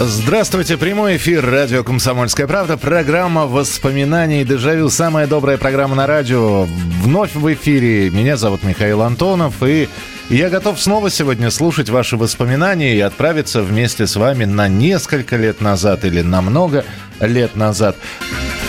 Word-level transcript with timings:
Здравствуйте, 0.00 0.76
прямой 0.76 1.16
эфир 1.16 1.44
радио 1.44 1.82
«Комсомольская 1.82 2.46
правда». 2.46 2.76
Программа 2.76 3.46
воспоминаний 3.46 4.44
«Дежавю». 4.44 4.90
Самая 4.90 5.26
добрая 5.26 5.58
программа 5.58 5.96
на 5.96 6.06
радио. 6.06 6.68
Вновь 7.02 7.34
в 7.34 7.52
эфире. 7.52 8.08
Меня 8.10 8.36
зовут 8.36 8.62
Михаил 8.62 9.02
Антонов. 9.02 9.60
И 9.64 9.88
я 10.30 10.50
готов 10.50 10.80
снова 10.80 11.10
сегодня 11.10 11.50
слушать 11.50 11.88
ваши 11.88 12.16
воспоминания 12.16 12.96
и 12.96 13.00
отправиться 13.00 13.60
вместе 13.60 14.06
с 14.06 14.14
вами 14.14 14.44
на 14.44 14.68
несколько 14.68 15.36
лет 15.36 15.60
назад 15.60 16.04
или 16.04 16.22
на 16.22 16.42
много 16.42 16.84
лет 17.18 17.56
назад. 17.56 17.96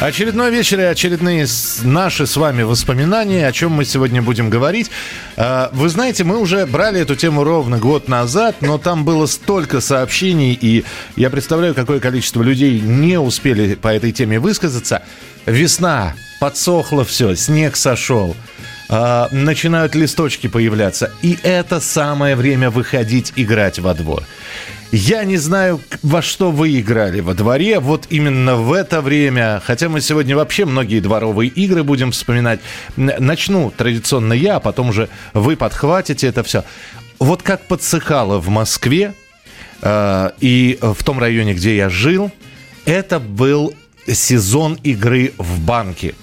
Очередной 0.01 0.49
вечер 0.49 0.79
и 0.79 0.83
очередные 0.83 1.45
наши 1.83 2.25
с 2.25 2.37
вами 2.37 2.61
воспоминания, 2.61 3.45
о 3.45 3.51
чем 3.51 3.73
мы 3.73 3.83
сегодня 3.83 4.21
будем 4.21 4.49
говорить. 4.49 4.89
А, 5.35 5.69
вы 5.73 5.89
знаете, 5.89 6.23
мы 6.23 6.37
уже 6.37 6.65
брали 6.65 7.01
эту 7.01 7.17
тему 7.17 7.43
ровно 7.43 7.79
год 7.79 8.07
назад, 8.07 8.55
но 8.61 8.77
там 8.77 9.03
было 9.03 9.25
столько 9.25 9.81
сообщений, 9.81 10.57
и 10.59 10.85
я 11.17 11.29
представляю, 11.29 11.75
какое 11.75 11.99
количество 11.99 12.41
людей 12.41 12.79
не 12.79 13.19
успели 13.19 13.75
по 13.75 13.89
этой 13.89 14.13
теме 14.13 14.39
высказаться. 14.39 15.03
Весна, 15.45 16.15
подсохло 16.39 17.03
все, 17.03 17.35
снег 17.35 17.75
сошел 17.75 18.37
а, 18.89 19.27
начинают 19.31 19.95
листочки 19.95 20.47
появляться. 20.47 21.11
И 21.21 21.37
это 21.43 21.79
самое 21.79 22.35
время 22.35 22.69
выходить 22.71 23.33
играть 23.35 23.79
во 23.79 23.93
двор. 23.93 24.23
Я 24.91 25.23
не 25.23 25.37
знаю, 25.37 25.81
во 26.01 26.23
что 26.23 26.49
вы 26.49 26.79
играли 26.79 27.19
во 27.19 27.35
дворе. 27.35 27.79
Вот 27.79 28.07
именно 28.09 28.55
в 28.55 28.73
это 28.73 29.01
время, 29.01 29.61
хотя 29.63 29.87
мы 29.87 30.01
сегодня 30.01 30.35
вообще 30.35 30.65
многие 30.65 30.99
дворовые 30.99 31.49
игры 31.49 31.83
будем 31.83 32.11
вспоминать. 32.11 32.59
Начну 32.95 33.69
традиционно 33.69 34.33
я, 34.33 34.55
а 34.55 34.59
потом 34.59 34.89
уже 34.89 35.09
вы 35.33 35.55
подхватите 35.55 36.25
это 36.25 36.41
все. 36.43 36.63
Вот 37.19 37.43
как 37.43 37.67
подсыхало 37.67 38.39
в 38.39 38.49
Москве 38.49 39.13
э, 39.83 40.31
и 40.39 40.79
в 40.81 41.03
том 41.03 41.19
районе, 41.19 41.53
где 41.53 41.77
я 41.77 41.89
жил, 41.89 42.31
это 42.85 43.19
был 43.19 43.75
сезон 44.07 44.79
игры 44.83 45.33
в 45.37 45.59
банке 45.59 46.15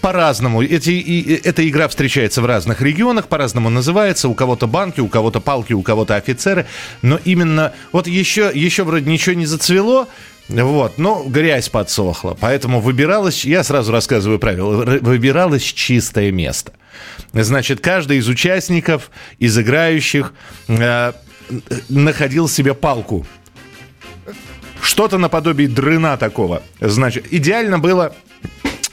по-разному. 0.00 0.62
Эти, 0.62 0.90
и, 0.90 1.34
эта 1.44 1.68
игра 1.68 1.88
встречается 1.88 2.42
в 2.42 2.46
разных 2.46 2.80
регионах, 2.80 3.28
по-разному 3.28 3.70
называется. 3.70 4.28
У 4.28 4.34
кого-то 4.34 4.66
банки, 4.66 5.00
у 5.00 5.08
кого-то 5.08 5.40
палки, 5.40 5.72
у 5.72 5.82
кого-то 5.82 6.16
офицеры. 6.16 6.66
Но 7.02 7.18
именно 7.24 7.72
вот 7.92 8.06
еще, 8.06 8.50
еще 8.52 8.84
вроде 8.84 9.10
ничего 9.10 9.34
не 9.34 9.46
зацвело, 9.46 10.08
вот, 10.48 10.98
но 10.98 11.24
грязь 11.24 11.68
подсохла. 11.68 12.36
Поэтому 12.38 12.80
выбиралось, 12.80 13.44
я 13.44 13.64
сразу 13.64 13.92
рассказываю 13.92 14.38
правила, 14.38 14.84
выбиралось 15.00 15.62
чистое 15.62 16.30
место. 16.30 16.72
Значит, 17.32 17.80
каждый 17.80 18.18
из 18.18 18.28
участников, 18.28 19.10
из 19.38 19.58
играющих, 19.58 20.32
э, 20.68 21.12
находил 21.88 22.48
себе 22.48 22.74
палку. 22.74 23.26
Что-то 24.80 25.18
наподобие 25.18 25.68
дрына 25.68 26.16
такого. 26.16 26.62
Значит, 26.80 27.26
идеально 27.32 27.78
было 27.78 28.14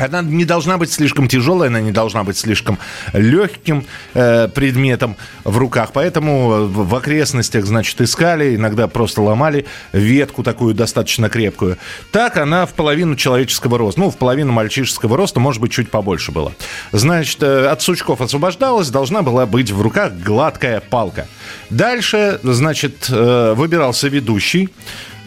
она 0.03 0.21
не 0.21 0.45
должна 0.45 0.77
быть 0.77 0.91
слишком 0.91 1.27
тяжелой, 1.27 1.67
она 1.67 1.79
не 1.79 1.91
должна 1.91 2.23
быть 2.23 2.37
слишком 2.37 2.77
легким 3.13 3.85
э, 4.13 4.47
предметом 4.47 5.15
в 5.43 5.57
руках. 5.57 5.91
Поэтому 5.93 6.67
в 6.67 6.95
окрестностях, 6.95 7.65
значит, 7.65 7.99
искали, 8.01 8.55
иногда 8.55 8.87
просто 8.87 9.21
ломали 9.21 9.65
ветку 9.91 10.43
такую 10.43 10.73
достаточно 10.73 11.29
крепкую. 11.29 11.77
Так 12.11 12.37
она 12.37 12.65
в 12.65 12.73
половину 12.73 13.15
человеческого 13.15 13.77
роста, 13.77 14.01
ну, 14.01 14.11
в 14.11 14.17
половину 14.17 14.51
мальчишеского 14.51 15.17
роста, 15.17 15.39
может 15.39 15.61
быть, 15.61 15.71
чуть 15.71 15.89
побольше 15.89 16.31
была. 16.31 16.51
Значит, 16.91 17.41
э, 17.41 17.67
от 17.67 17.81
сучков 17.81 18.21
освобождалась, 18.21 18.89
должна 18.89 19.21
была 19.21 19.45
быть 19.45 19.71
в 19.71 19.81
руках 19.81 20.13
гладкая 20.13 20.79
палка. 20.79 21.27
Дальше, 21.69 22.39
значит, 22.43 23.07
э, 23.09 23.53
выбирался 23.55 24.07
ведущий, 24.07 24.69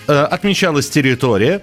э, 0.06 0.22
отмечалась 0.22 0.88
территория, 0.88 1.62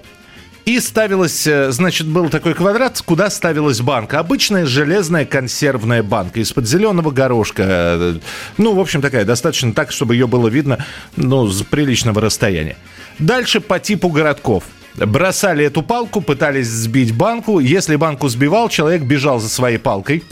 и 0.66 0.80
ставилась, 0.80 1.46
э, 1.46 1.72
значит, 1.72 2.08
был 2.08 2.30
такой 2.30 2.54
квадрат, 2.54 3.02
куда 3.06 3.30
ставилась 3.30 3.82
банка. 3.82 4.20
Обычная 4.20 4.66
железная 4.66 5.26
консервная 5.26 6.04
банка 6.04 6.40
из-под 6.40 6.68
зеленого 6.68 7.12
горошка. 7.12 7.64
Э, 7.66 8.20
ну, 8.58 8.74
в 8.74 8.80
общем, 8.80 9.02
такая 9.02 9.26
достаточно 9.26 9.74
так, 9.74 9.92
чтобы 9.92 10.16
ее 10.16 10.28
было 10.28 10.48
видно, 10.48 10.86
ну, 11.16 11.48
с 11.48 11.64
приличного 11.64 12.22
расстояния. 12.22 12.78
Дальше 13.20 13.60
по 13.60 13.80
типу 13.80 14.10
городков. 14.10 14.64
Бросали 14.96 15.66
эту 15.66 15.82
палку, 15.82 16.22
пытались 16.22 16.68
сбить 16.68 17.14
банку. 17.16 17.60
Если 17.60 17.96
банку 17.96 18.30
сбивал, 18.30 18.70
человек 18.70 19.02
бежал 19.02 19.40
за 19.40 19.50
своей 19.50 19.80
палкой. 19.80 20.24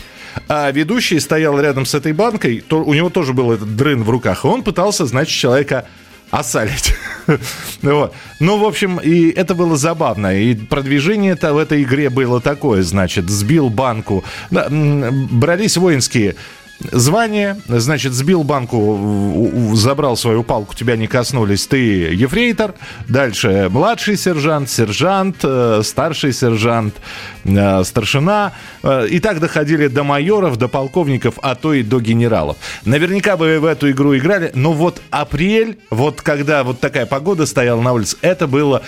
А 0.47 0.71
ведущий 0.71 1.19
стоял 1.19 1.59
рядом 1.59 1.85
с 1.85 1.93
этой 1.93 2.13
банкой, 2.13 2.63
то 2.65 2.81
у 2.83 2.93
него 2.93 3.09
тоже 3.09 3.33
был 3.33 3.51
этот 3.51 3.75
дрын 3.75 4.01
в 4.01 4.09
руках, 4.09 4.45
и 4.45 4.47
он 4.47 4.63
пытался, 4.63 5.05
значит, 5.05 5.35
человека 5.37 5.87
осалить. 6.31 6.95
вот. 7.81 8.13
Ну, 8.39 8.57
в 8.57 8.65
общем, 8.65 8.97
и 8.97 9.29
это 9.29 9.53
было 9.53 9.75
забавно. 9.77 10.35
И 10.35 10.55
продвижение-то 10.55 11.53
в 11.53 11.57
этой 11.57 11.83
игре 11.83 12.09
было 12.09 12.41
такое, 12.41 12.81
значит, 12.81 13.29
сбил 13.29 13.69
банку. 13.69 14.23
Да, 14.49 14.67
брались 14.69 15.77
воинские 15.77 16.35
звание, 16.91 17.57
значит, 17.67 18.13
сбил 18.13 18.43
банку, 18.43 19.71
забрал 19.73 20.17
свою 20.17 20.43
палку, 20.43 20.75
тебя 20.75 20.95
не 20.95 21.07
коснулись, 21.07 21.67
ты 21.67 21.77
ефрейтор, 21.77 22.73
дальше 23.07 23.67
младший 23.69 24.17
сержант, 24.17 24.69
сержант, 24.69 25.37
э, 25.43 25.81
старший 25.83 26.33
сержант, 26.33 26.95
э, 27.45 27.83
старшина, 27.83 28.53
э, 28.83 29.07
и 29.07 29.19
так 29.19 29.39
доходили 29.39 29.87
до 29.87 30.03
майоров, 30.03 30.57
до 30.57 30.67
полковников, 30.67 31.35
а 31.41 31.55
то 31.55 31.73
и 31.73 31.83
до 31.83 31.99
генералов. 31.99 32.57
Наверняка 32.85 33.35
вы 33.35 33.59
в 33.59 33.65
эту 33.65 33.91
игру 33.91 34.15
играли, 34.15 34.51
но 34.55 34.73
вот 34.73 35.01
апрель, 35.09 35.77
вот 35.89 36.21
когда 36.21 36.63
вот 36.63 36.79
такая 36.79 37.05
погода 37.05 37.45
стояла 37.45 37.81
на 37.81 37.93
улице, 37.93 38.17
это 38.21 38.47
было 38.47 38.81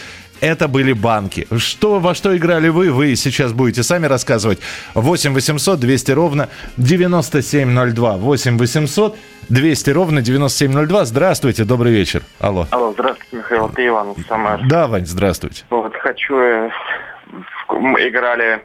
это 0.43 0.67
были 0.67 0.91
банки. 0.93 1.47
Что, 1.57 1.99
во 1.99 2.13
что 2.13 2.35
играли 2.35 2.67
вы, 2.67 2.91
вы 2.91 3.15
сейчас 3.15 3.53
будете 3.53 3.81
сами 3.81 4.07
рассказывать. 4.07 4.59
8 4.93 5.33
800 5.33 5.79
200 5.79 6.11
ровно 6.11 6.49
9702. 6.77 8.17
8 8.17 8.57
800 8.57 9.15
200 9.49 9.89
ровно 9.91 10.21
9702. 10.21 11.05
Здравствуйте, 11.05 11.63
добрый 11.63 11.93
вечер. 11.93 12.23
Алло. 12.39 12.67
Алло, 12.71 12.91
здравствуйте, 12.91 13.37
Михаил, 13.37 13.69
ты 13.69 13.87
Иван 13.87 14.15
Самар. 14.27 14.61
Да, 14.67 14.87
Вань, 14.87 15.05
здравствуйте. 15.05 15.63
Вот 15.69 15.95
хочу, 15.95 16.37
э, 16.37 16.69
мы 17.69 18.07
играли 18.07 18.61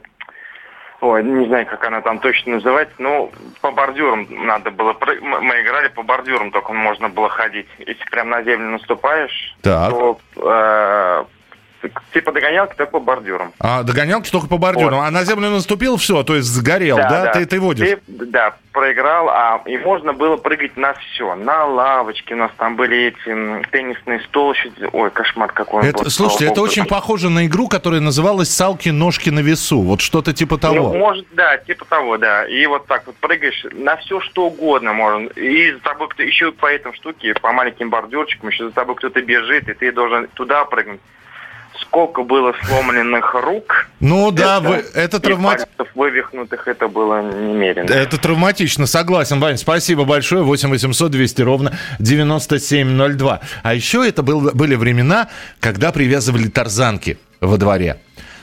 Ой, 1.01 1.23
не 1.23 1.47
знаю, 1.47 1.65
как 1.67 1.85
она 1.85 2.01
там 2.01 2.19
точно 2.19 2.55
называется, 2.55 2.97
но 2.99 3.31
по 3.61 3.71
бордюрам 3.71 4.27
надо 4.31 4.73
было... 4.73 4.97
Мы 5.01 5.61
играли 5.63 5.87
по 5.87 6.03
бордюрам, 6.03 6.51
только 6.51 6.73
можно 6.73 7.09
было 7.09 7.29
ходить. 7.29 7.69
Если 7.79 8.05
прям 8.11 8.31
на 8.31 8.43
землю 8.43 8.71
наступаешь, 8.71 9.57
так. 9.63 9.91
то 9.91 10.19
э, 10.35 11.25
Типа 12.13 12.33
догонялки, 12.33 12.75
только 12.77 12.93
по 12.93 13.01
бордюрам. 13.01 13.53
А, 13.61 13.83
догонялки 13.83 14.31
только 14.31 14.49
по 14.49 14.59
бордюрам. 14.59 15.01
Вот. 15.01 15.07
А 15.07 15.11
на 15.11 15.25
землю 15.25 15.51
наступил, 15.51 15.97
все, 15.97 16.23
то 16.23 16.35
есть 16.35 16.49
сгорел, 16.49 16.97
да? 16.97 17.09
да? 17.09 17.25
да. 17.25 17.33
Ты, 17.33 17.47
ты 17.47 17.61
водишь? 17.61 17.87
Ты, 17.87 18.01
да, 18.07 18.57
проиграл, 18.73 19.29
а 19.29 19.63
и 19.67 19.77
можно 19.77 20.13
было 20.13 20.37
прыгать 20.37 20.77
на 20.77 20.95
все. 20.95 21.35
На 21.35 21.65
лавочке 21.65 22.35
у 22.35 22.37
нас 22.37 22.51
там 22.57 22.77
были 22.77 23.09
эти 23.09 23.69
теннисные 23.71 24.21
столщицы. 24.21 24.89
Ой, 24.93 25.11
кошмар 25.11 25.53
какой 25.53 25.87
это, 25.87 26.05
был. 26.05 26.11
Слушайте, 26.11 26.47
это 26.47 26.61
очень 26.61 26.85
похоже 26.85 27.29
на 27.29 27.47
игру, 27.47 27.69
которая 27.69 28.01
называлась 28.01 28.51
«Салки-ножки 28.51 29.31
на 29.31 29.41
весу». 29.41 29.81
Вот 29.81 30.01
что-то 30.01 30.33
типа 30.33 30.59
того. 30.59 30.93
Ну, 30.93 30.99
может, 30.99 31.27
да, 31.33 31.57
типа 31.59 31.85
того, 31.85 32.19
да. 32.19 32.45
И 32.47 32.67
вот 32.67 32.87
так 32.87 33.07
вот 33.07 33.17
прыгаешь 33.17 33.67
на 33.73 33.97
все, 33.97 34.21
что 34.21 34.47
угодно 34.47 34.93
можно. 34.93 35.29
И 35.29 35.73
за 35.73 35.81
тобой 35.81 36.09
кто 36.09 36.23
еще 36.23 36.53
по 36.53 36.67
этим 36.67 36.95
штуке, 36.95 37.35
по 37.35 37.53
маленьким 37.53 37.91
бордюрчикам, 37.91 38.49
еще 38.49 38.67
за 38.67 38.71
тобой 38.73 38.95
кто-то 38.97 39.21
бежит, 39.23 39.69
и 39.69 39.75
ты 39.75 39.93
должен 39.93 40.29
туда 40.35 40.65
прыгнуть 40.65 41.01
сколько 41.81 42.23
было 42.23 42.55
сломленных 42.65 43.35
рук. 43.35 43.89
Ну 44.01 44.31
да, 44.31 44.59
это, 44.59 44.69
вы, 44.69 44.85
это 44.95 45.21
травматично. 45.21 45.67
вывихнутых 45.95 46.69
это 46.69 46.89
было 46.89 47.23
немерено. 47.23 47.91
Это 47.91 48.19
травматично, 48.19 48.87
согласен, 48.87 49.41
Вань. 49.41 49.57
Спасибо 49.57 50.05
большое. 50.05 50.43
8 50.43 50.71
800 50.71 51.11
200 51.11 51.43
ровно 51.43 51.79
9702. 51.99 53.41
А 53.63 53.75
еще 53.75 54.07
это 54.07 54.23
был, 54.23 54.51
были 54.53 54.75
времена, 54.75 55.29
когда 55.61 55.93
привязывали 55.93 56.49
тарзанки 56.49 57.19
во 57.41 57.57
дворе. 57.57 57.99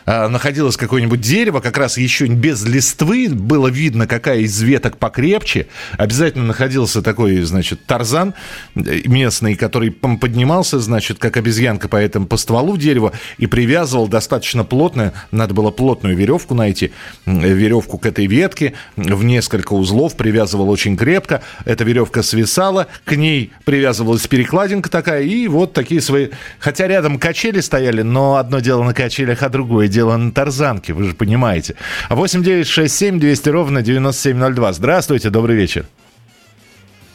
А, 0.05 0.29
находилось 0.29 0.77
какое-нибудь 0.77 1.19
дерево, 1.21 1.59
как 1.59 1.77
раз 1.77 1.97
еще 1.97 2.27
без 2.27 2.63
листвы, 2.63 3.29
было 3.29 3.67
видно, 3.67 4.07
какая 4.07 4.39
из 4.39 4.61
веток 4.61 4.97
покрепче. 4.97 5.67
Обязательно 5.97 6.45
находился 6.45 7.01
такой, 7.01 7.41
значит, 7.41 7.85
тарзан 7.85 8.35
э, 8.75 9.01
местный, 9.05 9.55
который 9.55 9.91
поднимался, 9.91 10.79
значит, 10.79 11.17
как 11.17 11.37
обезьянка 11.37 11.87
по 11.87 11.95
этому 11.95 12.27
по 12.27 12.37
стволу 12.37 12.77
дерева 12.77 13.13
и 13.37 13.47
привязывал 13.47 14.07
достаточно 14.07 14.63
плотно, 14.63 15.13
надо 15.31 15.53
было 15.53 15.71
плотную 15.71 16.15
веревку 16.15 16.53
найти, 16.53 16.91
веревку 17.25 17.97
к 17.97 18.05
этой 18.05 18.27
ветке 18.27 18.73
в 18.95 19.23
несколько 19.23 19.73
узлов, 19.73 20.15
привязывал 20.15 20.69
очень 20.69 20.97
крепко. 20.97 21.41
Эта 21.65 21.83
веревка 21.83 22.21
свисала, 22.21 22.87
к 23.05 23.15
ней 23.15 23.51
привязывалась 23.63 24.27
перекладинка 24.27 24.89
такая, 24.89 25.23
и 25.23 25.47
вот 25.47 25.73
такие 25.73 26.01
свои... 26.01 26.29
Хотя 26.59 26.87
рядом 26.87 27.17
качели 27.17 27.59
стояли, 27.59 28.03
но 28.03 28.35
одно 28.35 28.59
дело 28.59 28.83
на 28.83 28.93
качелях, 28.93 29.41
а 29.41 29.49
другое 29.49 29.87
дело 29.95 30.17
на 30.17 30.31
тарзанке, 30.31 30.93
вы 30.93 31.05
же 31.05 31.15
понимаете. 31.15 31.75
8 32.09 32.43
9 32.43 32.67
6 32.67 32.93
7 32.93 33.19
200 33.19 33.49
ровно 33.49 33.81
9702. 33.81 34.73
Здравствуйте, 34.73 35.29
добрый 35.29 35.55
вечер. 35.55 35.85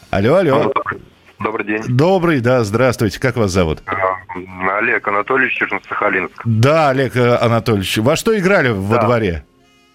Алло, 0.09 0.35
алло. 0.35 0.73
Добрый 1.39 1.65
день. 1.65 1.83
Добрый, 1.87 2.41
да, 2.41 2.63
здравствуйте. 2.63 3.19
Как 3.19 3.37
вас 3.37 3.51
зовут? 3.51 3.83
А, 3.85 4.77
Олег 4.77 5.07
Анатольевич, 5.07 5.53
Черно-Сахалинск. 5.57 6.41
Да, 6.43 6.89
Олег 6.89 7.15
э, 7.15 7.35
Анатольевич. 7.35 7.97
Во 7.97 8.15
что 8.15 8.37
играли 8.37 8.69
во 8.69 8.95
да. 8.95 9.05
дворе? 9.05 9.43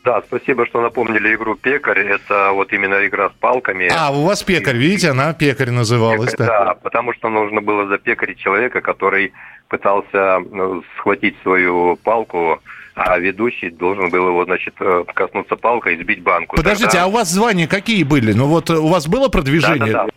Да, 0.06 0.22
спасибо, 0.24 0.66
что 0.66 0.80
напомнили 0.80 1.34
игру 1.34 1.56
«Пекарь». 1.56 1.98
Это 1.98 2.52
вот 2.52 2.72
именно 2.72 3.04
игра 3.04 3.28
с 3.28 3.32
палками. 3.40 3.90
А, 3.92 4.12
у 4.12 4.22
вас 4.22 4.44
«Пекарь», 4.44 4.76
видите, 4.76 5.10
она 5.10 5.34
«Пекарь» 5.34 5.72
называлась. 5.72 6.30
Пекарь, 6.30 6.46
да. 6.46 6.64
да, 6.64 6.74
потому 6.74 7.12
что 7.12 7.28
нужно 7.28 7.60
было 7.60 7.88
запекарить 7.88 8.38
человека, 8.38 8.80
который 8.82 9.32
пытался 9.66 10.38
ну, 10.52 10.84
схватить 10.96 11.34
свою 11.42 11.96
палку, 11.96 12.60
а 12.94 13.18
ведущий 13.18 13.70
должен 13.70 14.08
был 14.10 14.28
его, 14.28 14.44
значит, 14.44 14.74
э, 14.78 15.02
коснуться 15.12 15.56
палкой 15.56 15.96
и 15.96 16.00
сбить 16.00 16.22
банку. 16.22 16.54
Подождите, 16.54 16.90
Тогда... 16.90 17.02
а 17.02 17.06
у 17.08 17.10
вас 17.10 17.28
звания 17.28 17.66
какие 17.66 18.04
были? 18.04 18.32
Ну 18.32 18.46
вот 18.46 18.70
у 18.70 18.86
вас 18.86 19.08
было 19.08 19.26
продвижение? 19.26 19.92
Да, 19.92 20.04
да, 20.04 20.04
да. 20.04 20.12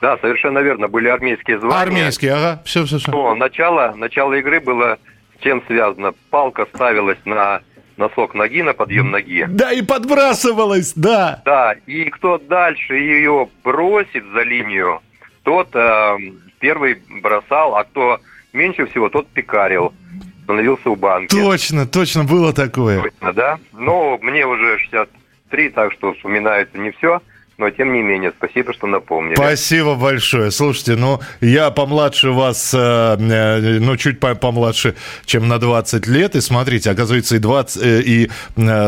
Да, 0.00 0.18
совершенно 0.22 0.60
верно. 0.60 0.88
Были 0.88 1.08
армейские 1.08 1.58
звания. 1.58 1.78
Армейские, 1.78 2.32
ага. 2.32 2.62
Все, 2.64 2.86
все, 2.86 2.96
все. 2.96 3.12
Но 3.12 3.34
начало, 3.34 3.92
начало 3.94 4.32
игры 4.32 4.60
было 4.60 4.96
с 5.38 5.42
чем 5.42 5.62
связано? 5.66 6.14
Палка 6.30 6.66
ставилась 6.74 7.18
на 7.26 7.60
носок 8.00 8.34
ноги, 8.34 8.62
на 8.62 8.72
подъем 8.72 9.10
ноги. 9.10 9.46
Да, 9.48 9.72
и 9.72 9.82
подбрасывалась, 9.82 10.94
да. 10.96 11.42
Да, 11.44 11.74
и 11.86 12.04
кто 12.06 12.38
дальше 12.38 12.94
ее 12.94 13.48
бросит 13.62 14.24
за 14.32 14.42
линию, 14.42 15.00
тот 15.44 15.68
э, 15.74 16.16
первый 16.58 17.00
бросал, 17.22 17.76
а 17.76 17.84
кто 17.84 18.18
меньше 18.52 18.86
всего, 18.86 19.08
тот 19.08 19.28
пекарил. 19.28 19.92
Становился 20.44 20.90
у 20.90 20.96
банки. 20.96 21.36
Точно, 21.36 21.86
точно 21.86 22.24
было 22.24 22.52
такое. 22.52 23.02
Точно, 23.02 23.32
да. 23.32 23.58
Но 23.72 24.18
мне 24.20 24.44
уже 24.44 24.78
63, 24.78 25.68
так 25.68 25.92
что 25.92 26.12
вспоминается 26.14 26.76
не 26.76 26.90
все 26.90 27.20
но 27.60 27.70
тем 27.70 27.92
не 27.92 28.02
менее, 28.02 28.32
спасибо, 28.36 28.72
что 28.72 28.86
напомнили. 28.86 29.34
Спасибо 29.34 29.94
большое. 29.94 30.50
Слушайте, 30.50 30.96
ну, 30.96 31.20
я 31.42 31.70
помладше 31.70 32.30
вас, 32.30 32.72
э, 32.74 33.16
э, 33.20 33.78
ну, 33.78 33.96
чуть 33.98 34.18
помладше, 34.18 34.96
чем 35.26 35.46
на 35.46 35.58
20 35.58 36.06
лет, 36.06 36.34
и 36.36 36.40
смотрите, 36.40 36.90
оказывается, 36.90 37.36
и 37.36 37.38
20, 37.38 37.82
э, 37.82 38.02
и, 38.02 38.30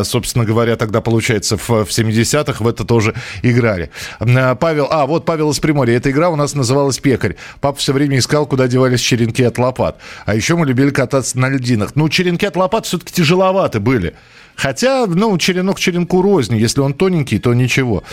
собственно 0.04 0.46
говоря, 0.46 0.76
тогда, 0.76 1.02
получается, 1.02 1.58
в, 1.58 1.69
в 1.69 1.88
70-х 1.88 2.64
в 2.64 2.66
это 2.66 2.84
тоже 2.84 3.14
играли. 3.42 3.90
Павел, 4.19 4.88
а, 4.90 5.06
вот 5.06 5.26
Павел 5.26 5.50
из 5.50 5.60
Приморья. 5.60 5.98
Эта 5.98 6.10
игра 6.10 6.30
у 6.30 6.36
нас 6.36 6.54
называлась 6.54 6.98
«Пекарь». 6.98 7.36
Папа 7.60 7.78
все 7.78 7.92
время 7.92 8.19
искал, 8.19 8.46
куда 8.46 8.69
девались 8.69 9.00
черенки 9.00 9.44
от 9.44 9.58
лопат. 9.58 9.98
А 10.24 10.34
еще 10.34 10.56
мы 10.56 10.64
любили 10.66 10.90
кататься 10.90 11.38
на 11.38 11.50
льдинах. 11.50 11.90
Ну, 11.94 12.08
черенки 12.08 12.46
от 12.46 12.56
лопат 12.56 12.86
все-таки 12.86 13.12
тяжеловаты 13.12 13.80
были. 13.80 14.14
Хотя, 14.54 15.06
ну, 15.06 15.36
черенок 15.38 15.78
черенку 15.78 16.22
рознь. 16.22 16.56
Если 16.56 16.80
он 16.80 16.94
тоненький, 16.94 17.38
то 17.38 17.54
ничего. 17.54 18.04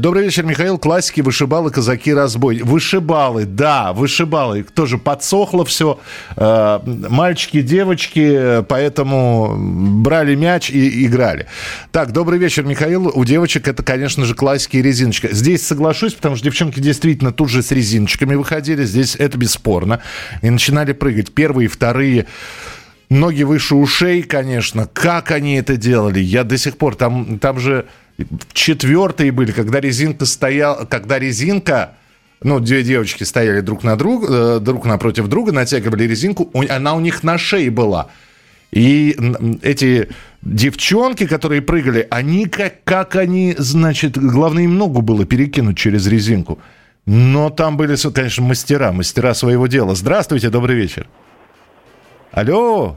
Добрый 0.00 0.24
вечер, 0.24 0.46
Михаил. 0.46 0.78
Классики, 0.78 1.20
вышибалы, 1.20 1.70
казаки, 1.70 2.14
разбой. 2.14 2.62
Вышибалы, 2.62 3.44
да, 3.44 3.92
вышибалы. 3.92 4.62
Тоже 4.62 4.96
подсохло 4.96 5.66
все. 5.66 6.00
Э, 6.36 6.80
мальчики, 6.86 7.60
девочки, 7.60 8.64
поэтому 8.66 9.54
брали 10.02 10.36
мяч 10.36 10.70
и 10.70 11.04
играли. 11.04 11.48
Так, 11.92 12.12
добрый 12.12 12.38
вечер, 12.38 12.64
Михаил. 12.64 13.12
У 13.14 13.26
девочек 13.26 13.68
это, 13.68 13.82
конечно 13.82 14.24
же, 14.24 14.34
классики 14.34 14.78
и 14.78 14.82
резиночка. 14.82 15.28
Здесь 15.32 15.66
соглашусь, 15.66 16.14
потому 16.14 16.34
что 16.34 16.46
девчонки 16.46 16.80
действительно 16.80 17.30
тут 17.30 17.50
же 17.50 17.62
с 17.62 17.70
резиночками 17.70 18.36
выходили. 18.36 18.84
Здесь 18.84 19.16
это 19.16 19.36
бесспорно. 19.36 20.00
И 20.40 20.48
начинали 20.48 20.94
прыгать. 20.94 21.34
Первые, 21.34 21.68
вторые 21.68 22.26
ноги 23.10 23.42
выше 23.42 23.74
ушей, 23.74 24.22
конечно. 24.22 24.88
Как 24.90 25.30
они 25.30 25.56
это 25.56 25.76
делали? 25.76 26.20
Я 26.20 26.44
до 26.44 26.56
сих 26.56 26.78
пор... 26.78 26.96
Там, 26.96 27.38
там 27.38 27.58
же 27.58 27.84
четвертые 28.52 29.32
были, 29.32 29.52
когда 29.52 29.80
резинка 29.80 30.26
стояла... 30.26 30.84
Когда 30.84 31.18
резинка... 31.18 31.94
Ну, 32.42 32.58
две 32.58 32.82
девочки 32.82 33.22
стояли 33.24 33.60
друг 33.60 33.84
на 33.84 33.96
друг, 33.96 34.24
э, 34.28 34.60
друг 34.60 34.86
напротив 34.86 35.28
друга, 35.28 35.52
натягивали 35.52 36.04
резинку. 36.04 36.50
Она 36.70 36.94
у 36.94 37.00
них 37.00 37.22
на 37.22 37.36
шее 37.36 37.70
была. 37.70 38.08
И 38.70 39.16
эти 39.62 40.08
девчонки, 40.42 41.26
которые 41.26 41.60
прыгали, 41.60 42.06
они 42.10 42.46
как, 42.46 42.82
как 42.84 43.16
они, 43.16 43.54
значит, 43.58 44.16
главное 44.16 44.62
им 44.62 44.78
ногу 44.78 45.02
было 45.02 45.26
перекинуть 45.26 45.76
через 45.76 46.06
резинку. 46.06 46.58
Но 47.04 47.50
там 47.50 47.76
были, 47.76 47.96
конечно, 47.96 48.44
мастера, 48.44 48.92
мастера 48.92 49.34
своего 49.34 49.66
дела. 49.66 49.94
Здравствуйте, 49.94 50.50
добрый 50.50 50.76
вечер. 50.76 51.08
Алло. 52.32 52.96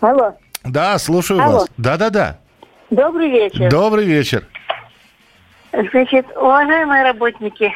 Алло. 0.00 0.34
Да, 0.64 0.98
слушаю 0.98 1.40
Алло. 1.40 1.52
вас. 1.58 1.68
Да-да-да. 1.76 2.40
Добрый 2.90 3.30
вечер. 3.30 3.70
Добрый 3.70 4.06
вечер. 4.06 4.44
Значит, 5.72 6.26
уважаемые 6.34 7.04
работники 7.04 7.70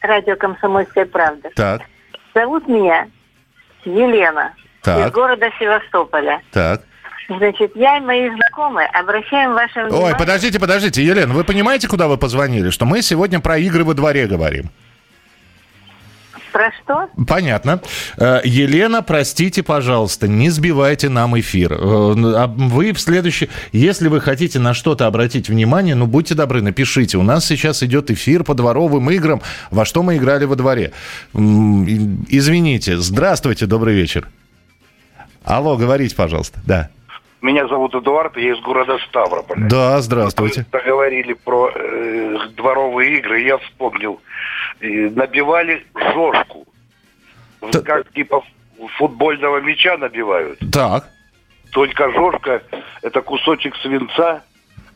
радио 0.00 0.36
«Комсомольская 0.36 1.04
правда». 1.04 1.50
Так. 1.54 1.82
Зовут 2.34 2.66
меня 2.66 3.08
Елена. 3.84 4.54
Так. 4.82 5.08
Из 5.08 5.12
города 5.12 5.50
Севастополя. 5.58 6.40
Так. 6.52 6.82
Значит, 7.28 7.76
я 7.76 7.98
и 7.98 8.00
мои 8.00 8.28
знакомые 8.30 8.88
обращаем 8.88 9.52
ваше 9.52 9.84
внимание... 9.84 10.06
Ой, 10.06 10.18
подождите, 10.18 10.58
подождите, 10.58 11.04
Елена, 11.04 11.32
вы 11.32 11.44
понимаете, 11.44 11.86
куда 11.86 12.08
вы 12.08 12.16
позвонили? 12.16 12.70
Что 12.70 12.86
мы 12.86 13.02
сегодня 13.02 13.40
про 13.40 13.58
игры 13.58 13.84
во 13.84 13.94
дворе 13.94 14.26
говорим. 14.26 14.70
Про 16.52 16.72
что? 16.72 17.08
Понятно. 17.26 17.80
Э, 18.16 18.40
Елена, 18.44 19.02
простите, 19.02 19.62
пожалуйста, 19.62 20.28
не 20.28 20.50
сбивайте 20.50 21.08
нам 21.08 21.38
эфир. 21.38 21.72
Э, 21.72 21.76
а 21.76 22.46
вы 22.46 22.92
в 22.92 23.00
следующий... 23.00 23.48
Если 23.72 24.08
вы 24.08 24.20
хотите 24.20 24.58
на 24.58 24.74
что-то 24.74 25.06
обратить 25.06 25.48
внимание, 25.48 25.94
ну, 25.94 26.06
будьте 26.06 26.34
добры, 26.34 26.62
напишите. 26.62 27.18
У 27.18 27.22
нас 27.22 27.46
сейчас 27.46 27.82
идет 27.82 28.10
эфир 28.10 28.44
по 28.44 28.54
дворовым 28.54 29.10
играм, 29.10 29.40
во 29.70 29.84
что 29.84 30.02
мы 30.02 30.16
играли 30.16 30.44
во 30.44 30.56
дворе. 30.56 30.92
Извините. 31.34 32.96
Здравствуйте, 32.96 33.66
добрый 33.66 33.94
вечер. 33.94 34.28
Алло, 35.44 35.76
говорите, 35.76 36.14
пожалуйста. 36.14 36.60
Да. 36.66 36.90
Меня 37.42 37.66
зовут 37.68 37.94
Эдуард, 37.94 38.36
я 38.36 38.52
из 38.52 38.60
города 38.60 38.98
Ставрополя. 39.08 39.66
Да, 39.68 40.00
здравствуйте. 40.02 40.66
Вы 40.70 40.80
говорили 40.82 41.32
про 41.32 41.70
э, 41.74 42.36
дворовые 42.54 43.18
игры, 43.18 43.40
я 43.40 43.56
вспомнил. 43.58 44.20
И 44.80 45.10
набивали 45.10 45.84
жошку. 45.94 46.66
Т... 47.70 47.82
Как 47.82 48.12
типа 48.12 48.42
футбольного 48.96 49.60
мяча 49.60 49.96
набивают. 49.96 50.58
Так. 50.72 51.08
Только 51.72 52.10
жошка– 52.12 52.62
это 53.02 53.20
кусочек 53.20 53.76
свинца, 53.76 54.42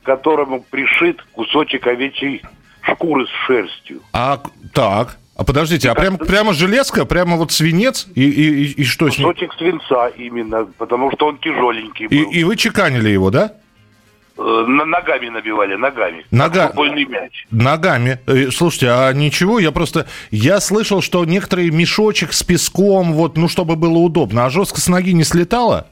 к 0.02 0.06
которому 0.06 0.62
пришит 0.62 1.22
кусочек 1.32 1.86
овечьей 1.86 2.42
шкуры 2.82 3.26
с 3.26 3.46
шерстью. 3.46 4.00
А, 4.12 4.40
так. 4.72 5.18
А 5.36 5.44
подождите, 5.44 5.90
а 5.90 5.94
прям, 5.94 6.16
прямо 6.16 6.52
железка, 6.52 7.04
прямо 7.04 7.36
вот 7.36 7.50
свинец 7.50 8.06
и, 8.14 8.22
и, 8.22 8.64
и, 8.64 8.82
и 8.82 8.84
что 8.84 9.10
с 9.10 9.18
ним? 9.18 9.28
Кусочек 9.28 9.52
свинца 9.54 10.06
именно, 10.08 10.64
потому 10.78 11.10
что 11.12 11.26
он 11.26 11.38
тяжеленький 11.38 12.06
был. 12.06 12.30
И, 12.30 12.38
и 12.38 12.44
вы 12.44 12.56
чеканили 12.56 13.08
его, 13.08 13.30
да? 13.30 13.54
Э, 14.36 14.64
ногами 14.66 15.28
набивали, 15.28 15.76
ногами. 15.76 16.26
Нога... 16.30 16.68
Футбольный 16.68 17.04
мяч. 17.04 17.46
Ногами. 17.50 18.18
Э, 18.26 18.50
слушайте, 18.50 18.88
а 18.90 19.12
ничего, 19.12 19.60
я 19.60 19.70
просто... 19.70 20.06
Я 20.30 20.60
слышал, 20.60 21.02
что 21.02 21.24
некоторые 21.24 21.70
мешочек 21.70 22.32
с 22.32 22.42
песком, 22.42 23.12
вот, 23.12 23.36
ну, 23.36 23.48
чтобы 23.48 23.76
было 23.76 23.98
удобно. 23.98 24.44
А 24.46 24.50
жестко 24.50 24.80
с 24.80 24.88
ноги 24.88 25.12
не 25.12 25.24
слетало? 25.24 25.86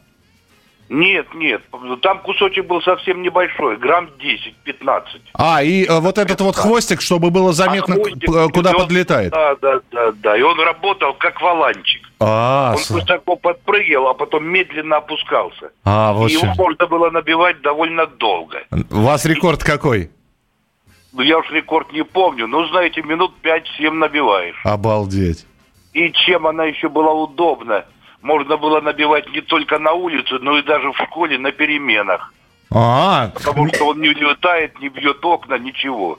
Нет, 0.95 1.33
нет, 1.33 1.63
там 2.03 2.19
кусочек 2.19 2.67
был 2.67 2.83
совсем 2.83 3.23
небольшой, 3.23 3.79
грамм 3.79 4.11
10-15. 4.67 5.03
А, 5.33 5.63
и 5.63 5.87
э, 5.87 6.01
вот 6.01 6.19
этот 6.19 6.43
вот 6.43 6.55
хвостик, 6.55 7.01
чтобы 7.01 7.31
было 7.31 7.55
заметно, 7.55 7.95
а 7.95 7.97
хвостик, 7.97 8.53
куда 8.53 8.73
он, 8.73 8.77
подлетает. 8.77 9.33
Да, 9.33 9.57
да, 9.63 9.81
да, 9.91 10.13
да, 10.13 10.37
и 10.37 10.43
он 10.43 10.61
работал 10.61 11.15
как 11.15 11.41
валанчик. 11.41 12.03
А, 12.21 12.73
он 12.73 12.79
с... 12.79 12.91
высоко 12.91 13.37
подпрыгивал, 13.37 14.09
а 14.09 14.15
потом 14.15 14.45
медленно 14.45 14.99
опускался. 14.99 15.71
А, 15.83 16.13
вот 16.13 16.31
и 16.31 16.35
его 16.35 16.53
можно 16.59 16.87
было 16.87 17.09
набивать 17.09 17.63
довольно 17.63 18.07
долго. 18.07 18.59
У 18.91 19.01
вас 19.01 19.25
рекорд 19.25 19.65
какой? 19.65 20.11
Ну, 21.15 21.23
я 21.23 21.39
уж 21.39 21.51
рекорд 21.53 21.91
не 21.95 22.05
помню, 22.05 22.47
но, 22.47 22.67
знаете, 22.67 23.01
минут 23.01 23.33
5-7 23.43 23.93
набиваешь. 23.93 24.61
Обалдеть. 24.63 25.47
И 25.95 26.13
чем 26.13 26.47
она 26.47 26.65
еще 26.65 26.91
была 26.91 27.15
удобна? 27.15 27.87
Можно 28.23 28.57
было 28.57 28.81
набивать 28.81 29.29
не 29.33 29.41
только 29.41 29.79
на 29.79 29.93
улице, 29.93 30.39
но 30.41 30.59
и 30.59 30.63
даже 30.63 30.93
в 30.93 30.97
школе 30.97 31.39
на 31.39 31.53
переменах. 31.53 32.33
А, 32.71 33.29
Потому 33.35 33.69
что 33.69 33.89
он 33.89 34.01
не 34.01 34.09
улетает, 34.09 34.79
не 34.81 34.89
бьет 34.89 35.23
окна, 35.25 35.59
ничего. 35.59 36.19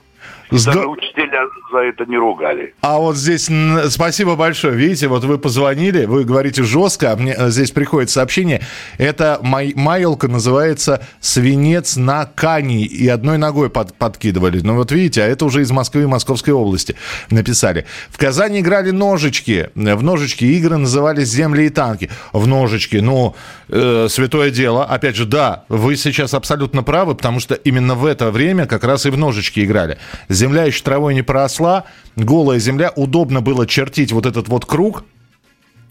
Даже 0.53 0.87
учителя 0.87 1.43
за 1.71 1.79
это 1.79 2.05
не 2.05 2.17
ругали. 2.17 2.73
А 2.81 2.97
вот 2.99 3.15
здесь 3.17 3.49
спасибо 3.89 4.35
большое. 4.35 4.75
Видите, 4.75 5.07
вот 5.07 5.23
вы 5.23 5.37
позвонили, 5.37 6.05
вы 6.05 6.23
говорите 6.23 6.63
жестко, 6.63 7.11
а 7.11 7.15
мне 7.15 7.33
э, 7.37 7.49
здесь 7.49 7.71
приходит 7.71 8.09
сообщение. 8.09 8.61
Это 8.97 9.39
май- 9.41 9.73
майолка 9.75 10.27
называется 10.27 11.05
«Свинец 11.19 11.95
на 11.97 12.25
кани». 12.25 12.83
И 12.85 13.07
одной 13.07 13.37
ногой 13.37 13.69
под- 13.69 13.93
подкидывали. 13.95 14.59
Ну 14.61 14.75
вот 14.75 14.91
видите, 14.91 15.23
а 15.23 15.27
это 15.27 15.45
уже 15.45 15.61
из 15.61 15.71
Москвы 15.71 16.03
и 16.03 16.05
Московской 16.05 16.53
области 16.53 16.95
написали. 17.29 17.85
В 18.09 18.17
Казани 18.17 18.59
играли 18.59 18.91
ножички. 18.91 19.69
В 19.75 20.03
ножички 20.03 20.45
игры 20.45 20.77
назывались 20.77 21.29
«Земли 21.29 21.65
и 21.65 21.69
танки». 21.69 22.09
В 22.31 22.47
ножички, 22.47 22.97
ну, 22.97 23.35
э, 23.69 24.07
святое 24.09 24.51
дело. 24.51 24.85
Опять 24.85 25.15
же, 25.15 25.25
да, 25.25 25.65
вы 25.69 25.95
сейчас 25.95 26.33
абсолютно 26.33 26.83
правы, 26.83 27.15
потому 27.15 27.39
что 27.39 27.55
именно 27.55 27.95
в 27.95 28.05
это 28.05 28.31
время 28.31 28.65
как 28.65 28.83
раз 28.83 29.05
и 29.05 29.09
в 29.09 29.17
ножички 29.17 29.63
играли. 29.63 29.97
Земля 30.43 30.65
еще 30.65 30.83
травой 30.83 31.13
не 31.13 31.21
поросла, 31.21 31.85
голая 32.17 32.59
земля, 32.59 32.91
удобно 32.97 33.39
было 33.39 33.65
чертить 33.65 34.11
вот 34.11 34.25
этот 34.25 34.49
вот 34.49 34.65
круг, 34.65 35.05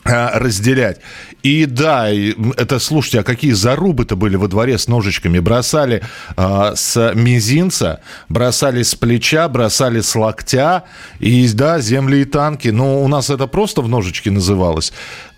а, 0.04 0.38
разделять. 0.38 0.98
И 1.42 1.64
да, 1.64 2.10
это, 2.10 2.78
слушайте, 2.78 3.20
а 3.20 3.22
какие 3.22 3.52
зарубы-то 3.52 4.14
были 4.14 4.36
во 4.36 4.48
дворе 4.48 4.76
с 4.76 4.88
ножичками. 4.88 5.38
Бросали 5.38 6.02
а, 6.36 6.74
с 6.76 7.12
мизинца, 7.14 8.02
бросали 8.28 8.82
с 8.82 8.94
плеча, 8.94 9.48
бросали 9.48 10.02
с 10.02 10.14
локтя. 10.14 10.84
И 11.18 11.48
да, 11.54 11.80
земли 11.80 12.20
и 12.20 12.24
танки. 12.26 12.68
Но 12.68 13.02
у 13.02 13.08
нас 13.08 13.30
это 13.30 13.46
просто 13.46 13.80
в 13.80 13.88
ножички 13.88 14.28
называлось. 14.28 14.92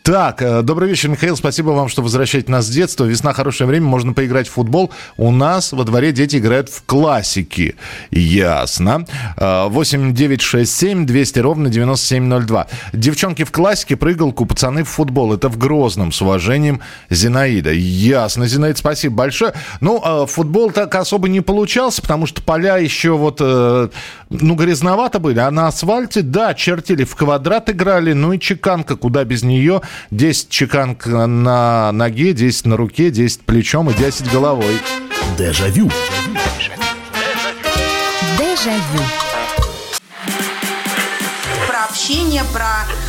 Так, 0.04 0.42
э, 0.42 0.60
добрый 0.60 0.90
вечер, 0.90 1.08
Михаил. 1.08 1.34
Спасибо 1.34 1.70
вам, 1.70 1.88
что 1.88 2.02
возвращаете 2.02 2.52
нас 2.52 2.66
с 2.66 2.68
детства. 2.68 3.06
Весна 3.06 3.32
хорошее 3.32 3.66
время, 3.66 3.86
можно 3.86 4.12
поиграть 4.12 4.48
в 4.48 4.50
футбол. 4.50 4.92
У 5.16 5.30
нас 5.30 5.72
во 5.72 5.82
дворе 5.84 6.12
дети 6.12 6.36
играют 6.36 6.68
в 6.68 6.82
классики. 6.84 7.76
Ясно. 8.10 9.06
Э, 9.38 9.68
8 9.68 10.12
9 10.12 10.42
6 10.42 10.70
7 10.70 11.06
200 11.06 11.38
ровно 11.38 11.70
9702. 11.70 12.66
Девчонки 12.92 13.44
в 13.44 13.50
классике, 13.50 13.96
прыгалку, 13.96 14.44
пацаны 14.44 14.84
в 14.84 14.90
футбол. 14.90 15.32
Это 15.32 15.48
в 15.48 15.56
Грозном. 15.56 16.12
С 16.12 16.20
уважением, 16.20 16.82
Зинаида. 17.08 17.72
Ясно, 17.72 18.46
Зинаида, 18.46 18.76
спасибо 18.76 19.14
большое. 19.14 19.54
Ну, 19.80 20.02
э, 20.04 20.26
футбол 20.26 20.70
так 20.70 20.94
особо 20.96 21.30
не 21.30 21.40
получался, 21.40 22.02
потому 22.02 22.26
что 22.26 22.42
поля 22.42 22.76
еще 22.76 23.12
вот, 23.12 23.38
э, 23.40 23.88
ну, 24.28 24.54
грязновато 24.54 25.18
были. 25.18 25.38
А 25.38 25.50
на 25.50 25.68
асфальте, 25.68 26.20
да, 26.20 26.52
чертили, 26.52 27.04
в 27.04 27.16
квадрат 27.16 27.70
играли. 27.70 28.12
Ну 28.12 28.34
и 28.34 28.38
чеканка, 28.38 28.96
куда 28.96 29.24
без 29.24 29.42
нее. 29.42 29.80
10 30.10 30.48
чеканок 30.48 31.06
на 31.06 31.92
ноге, 31.92 32.32
10 32.32 32.66
на 32.66 32.76
руке, 32.76 33.10
10 33.10 33.42
плечом 33.42 33.90
и 33.90 33.94
10 33.94 34.30
головой. 34.30 34.78
Дежавю. 35.38 35.90
Дежавю. 38.38 39.04
Про 41.68 41.84
общение, 41.84 42.42
про 42.52 42.86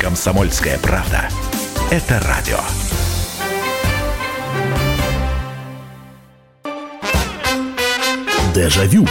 Комсомольская 0.00 0.78
правда. 0.78 1.28
Это 1.90 2.20
радио. 2.20 2.58
Дежавю. 8.54 9.06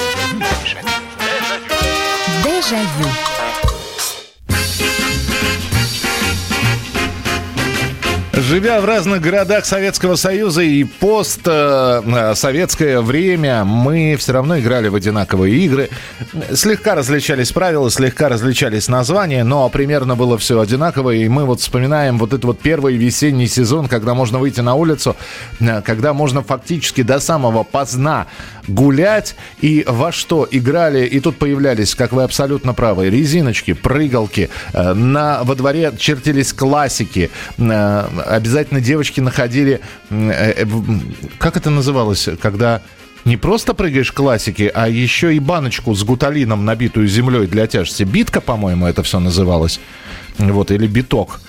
Дежавю. 2.43 3.26
Живя 8.47 8.79
в 8.79 8.85
разных 8.85 9.19
городах 9.19 9.65
Советского 9.65 10.15
Союза 10.15 10.61
и 10.61 10.85
постсоветское 10.85 13.01
время, 13.01 13.65
мы 13.65 14.15
все 14.17 14.31
равно 14.31 14.57
играли 14.57 14.87
в 14.87 14.95
одинаковые 14.95 15.53
игры. 15.65 15.89
Слегка 16.53 16.95
различались 16.95 17.51
правила, 17.51 17.91
слегка 17.91 18.29
различались 18.29 18.87
названия, 18.87 19.43
но 19.43 19.67
примерно 19.67 20.15
было 20.15 20.37
все 20.37 20.61
одинаково. 20.61 21.11
И 21.11 21.27
мы 21.27 21.43
вот 21.43 21.59
вспоминаем 21.59 22.17
вот 22.17 22.31
этот 22.31 22.45
вот 22.45 22.61
первый 22.61 22.95
весенний 22.95 23.47
сезон, 23.47 23.89
когда 23.89 24.13
можно 24.13 24.39
выйти 24.39 24.61
на 24.61 24.75
улицу, 24.75 25.17
э, 25.59 25.81
когда 25.81 26.13
можно 26.13 26.41
фактически 26.41 27.03
до 27.03 27.19
самого 27.19 27.63
поздна 27.63 28.27
гулять. 28.69 29.35
И 29.59 29.83
во 29.85 30.13
что 30.13 30.47
играли, 30.49 31.05
и 31.05 31.19
тут 31.19 31.37
появлялись, 31.37 31.95
как 31.95 32.13
вы 32.13 32.23
абсолютно 32.23 32.73
правы, 32.73 33.09
резиночки, 33.09 33.73
прыгалки. 33.73 34.49
Э, 34.71 34.93
На, 34.93 35.43
во 35.43 35.55
дворе 35.55 35.91
чертились 35.97 36.53
классики. 36.53 37.29
Обязательно 38.37 38.81
девочки 38.81 39.19
находили... 39.19 39.79
э, 40.11 40.53
э, 40.55 40.65
Как 41.39 41.57
это 41.57 41.69
называлось, 41.71 42.29
когда... 42.39 42.81
Не 43.25 43.35
просто 43.35 43.73
прыгаешь 43.73 44.11
классики, 44.13 44.71
а 44.73 44.87
еще 44.87 45.35
и 45.35 45.39
баночку 45.39 45.93
с 45.93 46.03
гуталином, 46.03 46.63
набитую 46.63 47.07
землей 47.07 47.47
для 47.47 47.67
тяжести. 47.67 48.03
Битка, 48.03 48.39
по-моему, 48.39 48.85
это 48.85 49.03
все 49.03 49.19
называлось. 49.19 49.81
Вот, 50.37 50.71
или 50.71 50.87
биток. 50.87 51.41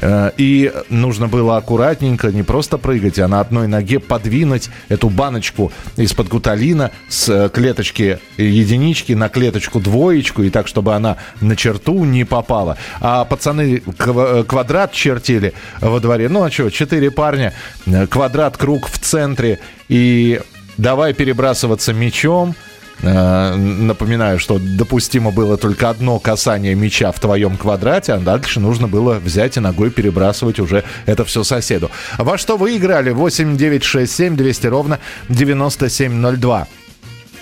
Э, 0.00 0.30
И 0.36 0.72
нужно 0.88 1.28
было 1.28 1.56
аккуратненько, 1.56 2.28
не 2.28 2.42
просто 2.42 2.78
прыгать, 2.78 3.18
а 3.18 3.28
на 3.28 3.40
одной 3.40 3.68
ноге 3.68 3.98
подвинуть 3.98 4.70
эту 4.88 5.08
баночку 5.10 5.72
из-под 5.96 6.28
гуталина 6.28 6.90
с 7.08 7.28
э, 7.28 7.48
клеточки 7.50 8.18
единички 8.36 9.12
на 9.12 9.28
клеточку 9.28 9.80
двоечку, 9.80 10.42
и 10.42 10.50
так, 10.50 10.68
чтобы 10.68 10.94
она 10.94 11.16
на 11.40 11.56
черту 11.56 12.04
не 12.04 12.24
попала. 12.24 12.76
А 13.00 13.24
пацаны 13.24 13.82
ква- 13.98 14.44
квадрат 14.44 14.92
чертили 14.92 15.52
во 15.80 16.00
дворе. 16.00 16.28
Ну, 16.28 16.42
а 16.42 16.50
что, 16.50 16.70
четыре 16.70 17.10
парня, 17.10 17.52
э, 17.86 18.06
квадрат, 18.06 18.56
круг 18.56 18.86
в 18.88 18.98
центре, 18.98 19.58
и 19.88 20.40
давай 20.78 21.12
перебрасываться 21.14 21.92
мячом, 21.92 22.50
Э, 22.50 22.69
Напоминаю, 23.02 24.38
что 24.38 24.58
допустимо 24.58 25.30
было 25.30 25.56
только 25.56 25.88
одно 25.88 26.18
касание 26.18 26.74
мяча 26.74 27.12
в 27.12 27.20
твоем 27.20 27.56
квадрате, 27.56 28.12
а 28.12 28.18
дальше 28.18 28.60
нужно 28.60 28.88
было 28.88 29.14
взять 29.14 29.56
и 29.56 29.60
ногой 29.60 29.90
перебрасывать 29.90 30.58
уже 30.58 30.84
это 31.06 31.24
все 31.24 31.42
соседу. 31.44 31.90
Во 32.18 32.36
что 32.36 32.56
вы 32.56 32.76
играли? 32.76 33.10
8 33.10 33.56
9 33.56 33.84
6 33.84 34.12
7 34.12 34.36
200 34.36 34.66
ровно 34.66 34.98
9702. 35.28 36.66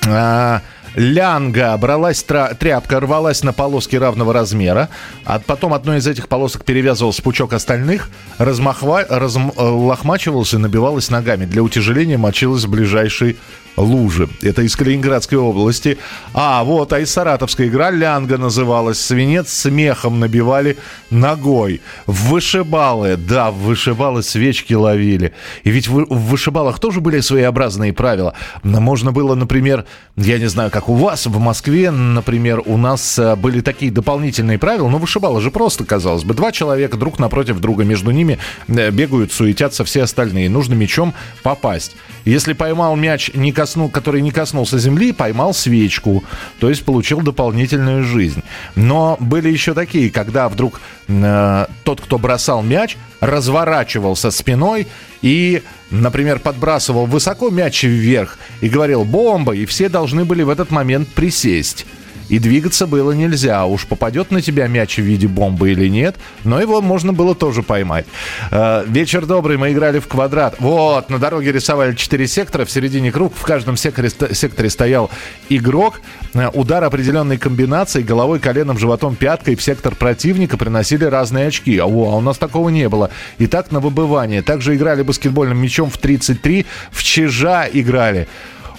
А, 0.07 0.63
Лянга, 0.95 1.77
бралась 1.77 2.23
тра- 2.23 2.55
тряпка, 2.55 3.01
рвалась 3.01 3.43
на 3.43 3.53
полоски 3.53 3.97
равного 3.97 4.33
размера, 4.33 4.89
а 5.25 5.39
потом 5.39 5.75
одной 5.75 5.99
из 5.99 6.07
этих 6.07 6.29
полосок 6.29 6.65
перевязывался 6.65 7.23
пучок 7.23 7.53
остальных, 7.53 8.09
размахва, 8.39 9.03
разм- 9.05 9.53
э, 9.57 9.63
лохмачивалась 9.63 10.55
и 10.55 10.57
набивалась 10.57 11.11
ногами. 11.11 11.45
Для 11.47 11.63
утяжеления 11.63 12.17
мочилась 12.17 12.65
в 12.65 12.71
ближайшей 12.71 13.37
луже. 13.79 14.29
Это 14.43 14.63
из 14.63 14.77
Калининградской 14.77 15.39
области. 15.39 15.99
А, 16.35 16.65
вот, 16.65 16.93
а 16.93 17.01
из 17.01 17.11
Саратовской 17.11 17.69
игра 17.69 17.91
Лянга 17.91 18.39
называлась. 18.39 19.01
Свинец 19.01 19.51
смехом 19.51 20.21
набивали 20.21 20.77
ногой. 21.11 21.81
Вышибалы, 22.07 23.17
да, 23.17 23.51
вышибалы 23.51 24.23
свечки 24.23 24.75
ловили. 24.75 25.33
И 25.65 25.71
ведь 25.71 25.89
в, 25.89 26.07
вышибалах 26.09 26.79
тоже 26.79 27.01
были 27.01 27.21
своеобразные 27.21 27.93
правила. 27.93 28.35
Можно 28.63 29.13
было, 29.13 29.35
например, 29.35 29.85
я 30.17 30.39
не 30.39 30.47
знаю, 30.47 30.71
как 30.71 30.89
у 30.89 30.95
вас, 30.95 31.27
в 31.27 31.39
Москве, 31.39 31.91
например, 31.91 32.63
у 32.67 32.77
нас 32.77 33.19
э, 33.19 33.37
были 33.37 33.61
такие 33.61 33.93
дополнительные 33.93 34.59
правила. 34.59 34.89
Ну, 34.89 34.99
вышибалы 34.99 35.41
же 35.41 35.51
просто, 35.51 35.85
казалось 35.85 36.25
бы. 36.25 36.35
Два 36.35 36.53
человека 36.53 36.97
друг 36.97 37.19
напротив 37.19 37.61
друга, 37.61 37.85
между 37.85 38.11
ними 38.11 38.39
э, 38.67 38.91
бегают, 38.91 39.33
суетятся 39.33 39.85
все 39.85 40.03
остальные. 40.03 40.51
Нужно 40.51 40.75
мячом 40.75 41.15
попасть. 41.43 41.97
Если 42.25 42.53
поймал 42.53 42.97
мяч, 42.97 43.31
не 43.35 43.53
коснул, 43.69 43.91
который 43.91 44.23
не 44.23 44.31
коснулся 44.31 44.79
земли, 44.79 45.13
поймал 45.13 45.53
свечку. 45.53 46.25
То 46.59 46.71
есть 46.71 46.85
получил 46.85 47.21
дополнительную 47.21 48.03
жизнь. 48.03 48.43
Но 48.77 49.19
были 49.21 49.51
еще 49.51 49.75
такие, 49.75 50.11
когда 50.11 50.49
вдруг 50.49 50.81
э, 51.09 51.67
тот, 51.85 52.01
кто 52.01 52.19
бросал 52.19 52.63
мяч, 52.63 52.97
разворачивался 53.21 54.31
спиной 54.31 54.87
и, 55.21 55.63
например, 55.91 56.39
подбрасывал 56.39 57.05
высоко 57.05 57.51
мяч 57.51 57.83
вверх 57.83 58.39
и 58.63 58.71
говорил 58.71 59.05
«бомба», 59.05 59.55
и 59.55 59.67
все 59.67 59.91
должны 59.91 60.25
были 60.25 60.43
в 60.43 60.49
этот 60.49 60.71
момент 60.71 61.09
присесть. 61.09 61.85
И 62.29 62.39
двигаться 62.39 62.87
было 62.87 63.13
нельзя. 63.13 63.65
Уж 63.67 63.87
попадет 63.87 64.31
на 64.31 64.43
тебя 64.43 64.67
мяч 64.67 64.97
в 64.97 65.03
виде 65.03 65.27
бомбы 65.27 65.73
или 65.73 65.89
нет, 65.89 66.17
но 66.45 66.61
его 66.61 66.81
можно 66.81 67.13
было 67.13 67.35
тоже 67.35 67.63
поймать. 67.63 68.07
Э, 68.51 68.85
вечер 68.87 69.27
добрый, 69.27 69.57
мы 69.57 69.73
играли 69.73 69.99
в 69.99 70.09
квадрат. 70.09 70.57
Вот, 70.59 71.11
на 71.11 71.19
дороге 71.19 71.53
рисовали 71.53 71.95
4 71.95 72.27
сектора, 72.27 72.65
в 72.65 72.71
середине 72.71 73.13
круг, 73.13 73.35
в 73.35 73.43
каждом 73.43 73.77
секторе, 73.77 74.11
секторе 74.11 74.71
стоял 74.71 75.11
игрок. 75.49 76.01
Э, 76.35 76.49
удар 76.53 76.85
определенной 76.85 77.39
комбинации, 77.39 78.03
головой, 78.03 78.39
коленом, 78.41 78.79
животом, 78.79 79.17
пяткой 79.17 79.57
в 79.57 79.63
сектор 79.63 79.95
противника 79.95 80.57
приносили 80.57 81.05
разные 81.05 81.49
очки. 81.49 81.81
О, 81.81 81.85
а 81.85 82.17
у 82.17 82.21
нас 82.21 82.39
такого 82.39 82.69
не 82.69 82.89
было. 82.89 83.11
И 83.39 83.47
так 83.47 83.73
на 83.73 83.81
выбывание. 83.81 84.43
Также 84.43 84.77
играли 84.77 85.03
баскетбольным 85.03 85.59
мячом 85.59 85.91
в 85.91 85.99
33, 85.99 86.67
в 86.91 87.03
чижа 87.03 87.67
играли. 87.73 88.29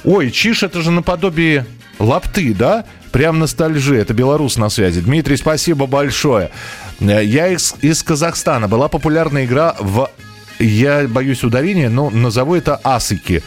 Ой, 0.03 0.31
чиш 0.31 0.63
это 0.63 0.81
же 0.81 0.91
наподобие 0.91 1.65
лапты, 1.99 2.53
да? 2.53 2.85
Прям 3.11 3.39
ностальжи. 3.39 3.97
Это 3.97 4.13
белорус 4.13 4.57
на 4.57 4.69
связи. 4.69 5.01
Дмитрий, 5.01 5.37
спасибо 5.37 5.85
большое. 5.87 6.51
Э, 6.99 7.23
я 7.23 7.47
из, 7.47 7.75
из 7.81 8.03
Казахстана. 8.03 8.67
Была 8.67 8.87
популярная 8.87 9.45
игра 9.45 9.75
в... 9.79 10.09
Я 10.59 11.07
боюсь 11.07 11.43
ударения, 11.43 11.89
но 11.89 12.09
назову 12.09 12.55
это 12.55 12.75
асыки. 12.83 13.41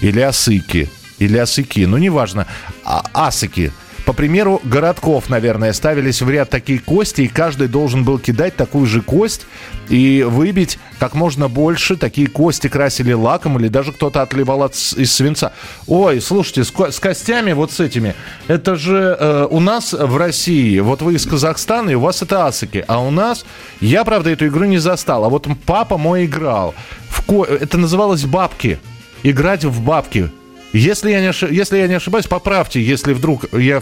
Или 0.00 0.20
асыки. 0.20 0.90
Или 1.18 1.38
асыки. 1.38 1.86
Ну, 1.86 1.96
неважно. 1.96 2.46
А, 2.84 3.04
асыки. 3.12 3.72
По 4.08 4.14
примеру 4.14 4.62
городков, 4.64 5.28
наверное, 5.28 5.74
ставились 5.74 6.22
в 6.22 6.30
ряд 6.30 6.48
такие 6.48 6.78
кости, 6.78 7.20
и 7.20 7.28
каждый 7.28 7.68
должен 7.68 8.04
был 8.04 8.18
кидать 8.18 8.56
такую 8.56 8.86
же 8.86 9.02
кость 9.02 9.42
и 9.90 10.24
выбить 10.26 10.78
как 10.98 11.12
можно 11.12 11.48
больше. 11.48 11.94
Такие 11.94 12.26
кости 12.26 12.68
красили 12.68 13.12
лаком 13.12 13.58
или 13.58 13.68
даже 13.68 13.92
кто-то 13.92 14.22
отливал 14.22 14.62
от, 14.62 14.72
из 14.72 15.12
свинца. 15.12 15.52
Ой, 15.86 16.22
слушайте, 16.22 16.64
с, 16.64 16.72
с 16.72 16.98
костями 17.00 17.52
вот 17.52 17.70
с 17.70 17.80
этими. 17.80 18.14
Это 18.46 18.76
же 18.76 19.14
э, 19.20 19.46
у 19.50 19.60
нас 19.60 19.92
в 19.92 20.16
России, 20.16 20.78
вот 20.78 21.02
вы 21.02 21.16
из 21.16 21.26
Казахстана, 21.26 21.90
и 21.90 21.94
у 21.94 22.00
вас 22.00 22.22
это 22.22 22.46
асыки. 22.46 22.82
А 22.88 23.02
у 23.02 23.10
нас, 23.10 23.44
я, 23.82 24.04
правда, 24.04 24.30
эту 24.30 24.46
игру 24.46 24.64
не 24.64 24.78
застал, 24.78 25.26
а 25.26 25.28
вот 25.28 25.46
папа 25.66 25.98
мой 25.98 26.24
играл. 26.24 26.74
В 27.10 27.26
ко... 27.26 27.44
Это 27.44 27.76
называлось 27.76 28.24
бабки. 28.24 28.78
Играть 29.22 29.66
в 29.66 29.82
бабки. 29.82 30.30
Если 30.72 31.10
я, 31.10 31.20
не 31.20 31.28
ошиб... 31.28 31.50
если 31.50 31.78
я 31.78 31.88
не 31.88 31.94
ошибаюсь, 31.94 32.26
поправьте, 32.26 32.80
если 32.80 33.14
вдруг 33.14 33.52
я 33.52 33.80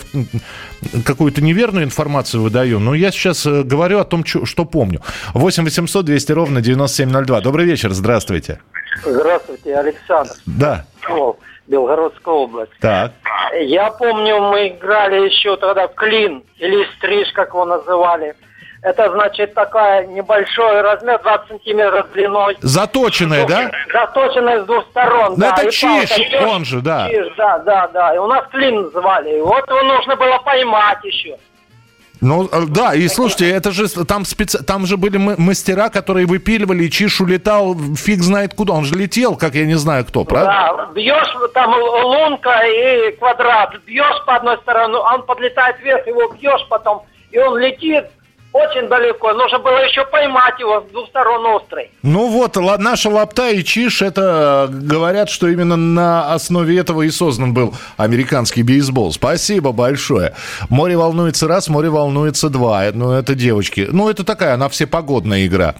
какую-то 1.05 1.43
неверную 1.43 1.85
информацию 1.85 2.43
выдаю. 2.43 2.78
Но 2.78 2.95
я 2.95 3.11
сейчас 3.11 3.45
э, 3.45 3.62
говорю 3.62 3.99
о 3.99 4.05
том, 4.05 4.25
что 4.25 4.64
помню. 4.64 5.00
8 5.35 5.64
800 5.64 6.05
200 6.05 6.33
ровно 6.33 6.61
9702. 6.61 7.40
Добрый 7.40 7.66
вечер, 7.66 7.93
здравствуйте. 7.93 8.61
Здравствуйте, 9.05 9.76
Александр. 9.76 10.33
Да. 10.47 10.87
Белгородская 11.66 12.35
область. 12.35 12.73
Так. 12.81 13.12
Я 13.61 13.90
помню, 13.90 14.40
мы 14.40 14.69
играли 14.69 15.26
еще 15.28 15.57
тогда 15.57 15.88
в 15.88 15.95
клин, 15.95 16.45
или 16.59 16.87
стриж, 16.97 17.33
как 17.33 17.49
его 17.49 17.64
называли. 17.64 18.35
Это 18.87 19.11
значит 19.11 19.52
такая 19.52 20.07
небольшой 20.07 20.81
размер, 20.81 21.21
20 21.21 21.49
сантиметров 21.49 22.07
длиной. 22.12 22.57
Заточенная, 22.61 23.45
да? 23.45 23.69
Заточенная 23.93 24.62
с 24.62 24.66
двух 24.66 24.85
сторон. 24.90 25.33
Ну, 25.33 25.38
да. 25.38 25.55
это 25.57 25.66
И 25.66 25.73
чиш, 25.73 26.09
палка, 26.09 26.47
он 26.47 26.64
же, 26.64 26.81
да. 26.81 27.09
Чиш, 27.09 27.26
да, 27.37 27.59
да, 27.59 27.88
да. 27.88 28.14
И 28.14 28.19
у 28.19 28.28
нас 28.28 28.45
клин 28.52 28.83
называли. 28.83 29.40
Вот 29.40 29.69
его 29.69 29.83
нужно 29.83 30.14
было 30.14 30.38
поймать 30.38 30.99
еще. 31.02 31.37
Ну, 32.21 32.45
э, 32.47 32.66
да, 32.69 32.95
и 32.95 33.09
слушайте, 33.09 33.50
это 33.50 33.73
же 33.73 33.88
там, 34.05 34.25
специ... 34.25 34.62
там 34.62 34.87
же 34.87 34.97
были 34.97 35.16
мастера, 35.19 35.88
которые 35.88 36.26
выпиливали, 36.26 36.85
и 36.85 36.90
Чиш 36.90 37.21
улетал 37.21 37.75
фиг 37.97 38.21
знает 38.21 38.55
куда. 38.55 38.75
Он 38.75 38.85
же 38.85 38.95
летел, 38.95 39.35
как 39.37 39.57
я 39.57 39.66
не 39.66 39.75
знаю 39.75 40.05
кто, 40.05 40.23
правда? 40.23 40.47
Да, 40.76 40.87
бьешь 40.95 41.50
там 41.55 41.75
лунка 41.75 42.62
и 42.64 43.16
квадрат, 43.16 43.75
бьешь 43.85 44.25
по 44.26 44.37
одной 44.37 44.59
стороне, 44.59 44.95
он 44.95 45.26
подлетает 45.26 45.81
вверх, 45.81 46.07
его 46.07 46.28
бьешь 46.35 46.64
потом, 46.71 47.02
и 47.33 47.38
он 47.38 47.59
летит, 47.59 48.07
очень 48.56 48.88
далеко. 48.88 49.32
Нужно 49.32 49.58
было 49.58 49.78
еще 49.84 50.04
поймать 50.06 50.58
его 50.58 50.80
с 50.80 50.90
двух 50.90 51.08
сторон 51.08 51.44
острый. 51.46 51.90
Ну 52.02 52.28
вот, 52.28 52.56
наша 52.56 53.10
лапта 53.10 53.50
и 53.50 53.62
чиш, 53.62 54.02
это 54.02 54.68
говорят, 54.70 55.28
что 55.28 55.48
именно 55.48 55.76
на 55.76 56.32
основе 56.32 56.78
этого 56.78 57.02
и 57.02 57.10
создан 57.10 57.52
был 57.52 57.75
американский 57.96 58.62
бейсбол. 58.62 59.12
Спасибо 59.12 59.72
большое. 59.72 60.34
Море 60.68 60.96
волнуется 60.96 61.46
раз, 61.46 61.68
море 61.68 61.90
волнуется 61.90 62.48
два. 62.48 62.84
Ну, 62.92 63.12
это 63.12 63.34
девочки. 63.34 63.86
Ну, 63.90 64.08
это 64.08 64.25
такая, 64.25 64.54
она 64.54 64.68
всепогодная 64.68 65.46
игра. 65.46 65.75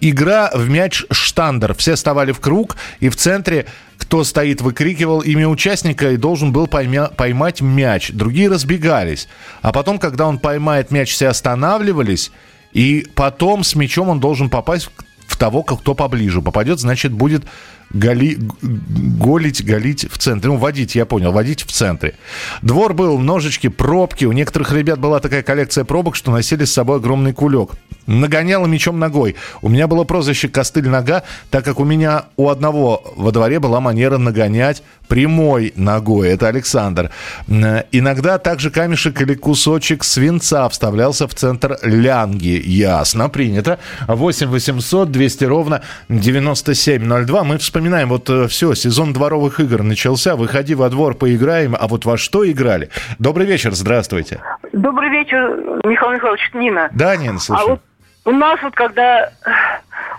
Игра 0.00 0.50
в 0.54 0.68
мяч 0.68 1.04
штандер. 1.10 1.74
Все 1.74 1.94
вставали 1.94 2.32
в 2.32 2.40
круг, 2.40 2.76
и 3.00 3.08
в 3.08 3.16
центре 3.16 3.66
кто 3.98 4.24
стоит, 4.24 4.60
выкрикивал 4.60 5.20
имя 5.20 5.48
участника 5.48 6.10
и 6.10 6.16
должен 6.16 6.52
был 6.52 6.66
поймя, 6.66 7.06
поймать 7.06 7.60
мяч. 7.60 8.10
Другие 8.10 8.48
разбегались. 8.48 9.28
А 9.62 9.72
потом, 9.72 9.98
когда 9.98 10.26
он 10.26 10.38
поймает 10.38 10.90
мяч, 10.90 11.12
все 11.12 11.28
останавливались. 11.28 12.32
И 12.72 13.06
потом 13.14 13.64
с 13.64 13.74
мячом 13.74 14.08
он 14.08 14.20
должен 14.20 14.50
попасть 14.50 14.90
в 15.26 15.36
того, 15.36 15.62
кто 15.62 15.94
поближе. 15.94 16.42
Попадет, 16.42 16.80
значит, 16.80 17.12
будет 17.12 17.44
голи, 17.92 18.38
голить, 18.60 19.64
голить 19.64 20.10
в 20.10 20.18
центре. 20.18 20.50
Ну, 20.50 20.56
водить, 20.56 20.94
я 20.94 21.06
понял, 21.06 21.32
водить 21.32 21.62
в 21.62 21.72
центре. 21.72 22.14
Двор 22.60 22.94
был, 22.94 23.18
ножички, 23.18 23.68
пробки. 23.68 24.24
У 24.24 24.32
некоторых 24.32 24.72
ребят 24.72 24.98
была 24.98 25.20
такая 25.20 25.42
коллекция 25.42 25.84
пробок, 25.84 26.16
что 26.16 26.30
носили 26.30 26.64
с 26.64 26.72
собой 26.72 26.98
огромный 26.98 27.32
кулек. 27.32 27.70
Нагоняла 28.06 28.66
мечом 28.66 28.98
ногой. 28.98 29.36
У 29.60 29.68
меня 29.68 29.86
было 29.86 30.04
прозвище 30.04 30.48
«Костыль 30.48 30.88
нога», 30.88 31.22
так 31.50 31.64
как 31.64 31.80
у 31.80 31.84
меня 31.84 32.24
у 32.36 32.48
одного 32.48 33.02
во 33.16 33.30
дворе 33.32 33.60
была 33.60 33.80
манера 33.80 34.18
нагонять 34.18 34.82
прямой 35.12 35.74
ногой. 35.76 36.30
Это 36.30 36.48
Александр. 36.48 37.10
Иногда 37.46 38.38
также 38.38 38.70
камешек 38.70 39.20
или 39.20 39.34
кусочек 39.34 40.04
свинца 40.04 40.68
вставлялся 40.70 41.28
в 41.28 41.34
центр 41.34 41.78
лянги. 41.82 42.60
Ясно, 42.64 43.28
принято. 43.28 43.78
8 44.08 44.46
800 44.48 45.10
200 45.10 45.44
ровно 45.44 45.82
9702. 46.08 47.44
Мы 47.44 47.58
вспоминаем, 47.58 48.08
вот 48.08 48.30
э, 48.30 48.48
все, 48.48 48.74
сезон 48.74 49.12
дворовых 49.12 49.60
игр 49.60 49.82
начался. 49.82 50.34
Выходи 50.34 50.74
во 50.74 50.88
двор, 50.88 51.14
поиграем. 51.14 51.76
А 51.78 51.88
вот 51.88 52.06
во 52.06 52.16
что 52.16 52.50
играли? 52.50 52.88
Добрый 53.18 53.46
вечер, 53.46 53.74
здравствуйте. 53.74 54.40
Добрый 54.72 55.10
вечер, 55.10 55.80
Михаил 55.84 56.12
Михайлович, 56.12 56.50
Нина. 56.54 56.88
Да, 56.94 57.16
Нина, 57.16 57.38
слушай. 57.38 57.62
А 57.62 57.68
вот 57.68 57.80
у 58.24 58.30
нас 58.30 58.62
вот 58.62 58.74
когда 58.74 59.32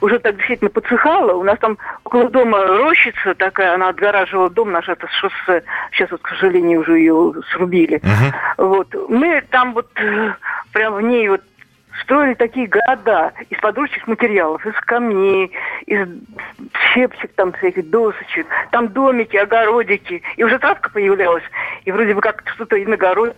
уже 0.02 0.20
так 0.20 0.36
действительно 0.36 0.70
подсыхало, 0.70 1.34
у 1.34 1.44
нас 1.44 1.58
там 1.60 1.78
около 2.04 2.30
дома 2.30 2.66
рощица 2.66 3.34
такая, 3.36 3.76
она 3.76 3.90
отгораживала 3.90 4.50
дом 4.50 4.72
наш, 4.72 4.90
это 4.90 5.08
шоссе, 5.08 5.64
сейчас 5.92 6.12
вот, 6.12 6.22
к 6.22 6.30
сожалению, 6.30 6.82
уже 6.82 6.98
ее 6.98 7.34
срубили. 7.52 8.00
Uh-huh. 8.00 8.34
Вот. 8.58 8.94
Мы 9.10 9.42
там 9.50 9.74
вот 9.74 9.90
э, 9.96 10.34
прям 10.74 10.96
в 10.96 11.02
ней 11.02 11.30
вот 11.30 11.42
строили 12.02 12.34
такие 12.34 12.68
города 12.68 13.32
из 13.50 13.58
подручных 13.60 14.08
материалов, 14.08 14.66
из 14.66 14.74
камней, 14.82 15.52
из 15.86 16.08
щепчик 16.94 17.32
там 17.36 17.54
всяких, 17.54 17.90
досочек, 17.90 18.48
там 18.72 18.90
домики, 18.90 19.38
огородики. 19.38 20.22
И 20.36 20.44
уже 20.44 20.60
травка 20.60 20.90
появлялась, 20.90 21.44
и 21.86 21.92
вроде 21.92 22.14
бы 22.14 22.22
как 22.22 22.44
что-то 22.56 22.76
и 22.76 22.86
на 22.86 22.96
огороде 22.96 23.36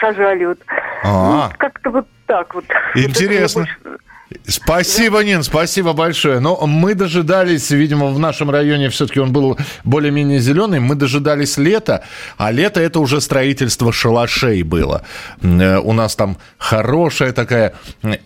сажали. 0.00 0.44
Вот. 0.44 0.58
А-а-а. 1.04 1.48
Ну, 1.48 1.54
как-то 1.56 1.90
вот 1.90 2.06
так 2.26 2.54
вот. 2.54 2.64
Интересно. 2.94 3.66
Вот 3.84 4.00
Спасибо, 4.46 5.24
Нин, 5.24 5.42
спасибо 5.42 5.92
большое. 5.92 6.38
Но 6.40 6.66
мы 6.66 6.94
дожидались, 6.94 7.70
видимо, 7.70 8.08
в 8.08 8.18
нашем 8.18 8.50
районе 8.50 8.90
все-таки 8.90 9.20
он 9.20 9.32
был 9.32 9.58
более-менее 9.84 10.38
зеленый, 10.38 10.80
мы 10.80 10.94
дожидались 10.94 11.56
лета, 11.56 12.02
а 12.36 12.50
лето 12.50 12.80
это 12.80 13.00
уже 13.00 13.20
строительство 13.20 13.92
шалашей 13.92 14.62
было. 14.62 15.02
Э, 15.42 15.78
у 15.78 15.92
нас 15.92 16.14
там 16.14 16.36
хорошая 16.58 17.32
такая 17.32 17.74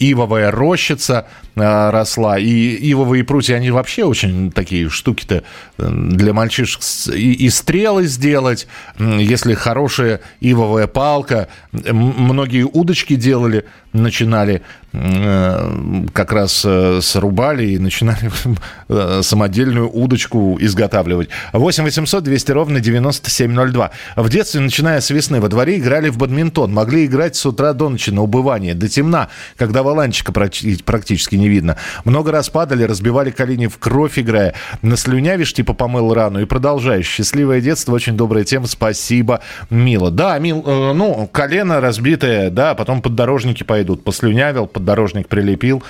ивовая 0.01 0.51
рощица 0.51 1.29
э, 1.55 1.91
росла, 1.91 2.39
и 2.39 2.91
ивовые 2.91 3.23
прутья, 3.23 3.57
они 3.57 3.71
вообще 3.71 4.05
очень 4.05 4.51
такие 4.51 4.89
штуки-то 4.89 5.45
э, 5.79 5.89
для 5.89 6.33
мальчишек. 6.33 6.83
И, 7.15 7.33
и 7.33 7.51
стрелы 7.51 8.07
сделать, 8.07 8.67
если 8.99 9.55
хорошая 9.55 10.21
ивовая 10.41 10.89
палка. 10.89 11.49
Многие 11.73 12.65
удочки 12.65 13.15
делали, 13.15 13.65
начинали 13.93 14.63
как 14.93 16.33
раз 16.33 16.63
э, 16.65 17.01
срубали 17.03 17.67
и 17.67 17.79
начинали 17.79 18.31
э, 18.89 19.21
самодельную 19.23 19.91
удочку 19.91 20.57
изготавливать. 20.61 21.29
8 21.53 21.85
800 21.85 22.25
200 22.25 22.53
ровно 22.53 22.81
9702. 22.81 23.91
В 24.17 24.29
детстве, 24.31 24.61
начиная 24.61 25.01
с 25.01 25.11
весны, 25.11 25.41
во 25.41 25.49
дворе 25.49 25.79
играли 25.79 26.09
в 26.09 26.17
бадминтон. 26.17 26.73
Могли 26.73 27.05
играть 27.05 27.37
с 27.37 27.45
утра 27.45 27.75
до 27.75 27.91
ночи 27.91 28.11
на 28.11 28.23
убывание, 28.23 28.75
до 28.75 28.89
темна, 28.89 29.29
когда 29.57 29.83
валанчика 29.83 30.33
практически 30.33 31.37
не 31.37 31.49
видно. 31.49 31.77
Много 32.05 32.33
раз 32.33 32.49
падали, 32.49 32.83
разбивали 32.85 33.31
колени 33.31 33.67
в 33.67 33.77
кровь, 33.79 34.19
играя. 34.19 34.55
Наслюнявишь, 34.81 35.53
типа 35.53 35.75
помыл 35.75 36.15
рану 36.15 36.41
и 36.41 36.47
продолжаешь. 36.47 37.07
Счастливое 37.07 37.61
детство, 37.61 37.93
очень 37.93 38.17
добрая 38.17 38.45
тема. 38.45 38.67
Спасибо, 38.67 39.41
Мила. 39.69 40.11
Да, 40.11 40.39
Мил, 40.39 40.65
э, 40.67 40.93
ну, 40.95 41.29
колено 41.31 41.81
разбитое, 41.83 42.49
да, 42.49 42.75
потом 42.75 43.03
поддорожники 43.03 43.65
пойдут. 43.65 44.03
Послюнявил, 44.03 44.67
поддорожник 44.79 45.29
прилепил 45.29 45.83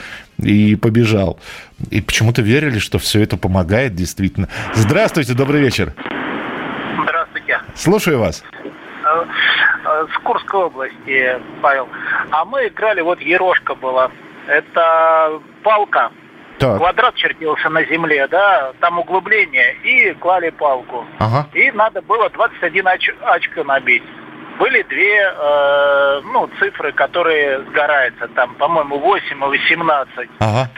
и 0.42 0.74
побежал. 0.76 1.38
И 1.90 2.00
почему-то 2.00 2.42
верили, 2.42 2.78
что 2.78 2.98
все 2.98 3.22
это 3.22 3.36
помогает 3.36 3.94
действительно. 3.94 4.48
Здравствуйте, 4.74 5.34
добрый 5.34 5.60
вечер. 5.60 5.92
Здравствуйте. 7.02 7.60
Слушаю 7.74 8.18
вас. 8.18 8.42
А, 9.04 9.24
э, 9.24 10.06
с 10.14 10.22
Курской 10.22 10.60
области, 10.60 11.38
Павел. 11.62 11.88
А 12.30 12.44
мы 12.44 12.66
играли, 12.68 13.00
вот 13.02 13.20
Ерошка 13.20 13.74
была. 13.74 14.10
Это 14.46 15.40
палка. 15.62 16.10
Так. 16.58 16.78
Квадрат 16.78 17.14
чертился 17.14 17.68
на 17.68 17.84
земле, 17.84 18.26
да, 18.28 18.72
там 18.80 18.98
углубление, 18.98 19.76
и 19.84 20.12
клали 20.14 20.50
палку. 20.50 21.04
Ага. 21.18 21.46
И 21.52 21.70
надо 21.70 22.02
было 22.02 22.28
21 22.30 22.84
оч- 22.86 23.22
очко 23.22 23.62
набить. 23.62 24.02
Были 24.58 24.82
две, 24.82 25.20
э, 25.20 26.20
ну, 26.24 26.50
цифры, 26.58 26.92
которые 26.92 27.60
сгораются, 27.62 28.26
там, 28.28 28.54
по-моему, 28.56 28.98
8 28.98 29.36
и 29.36 29.46
18. 29.46 30.30
Ага. 30.40 30.68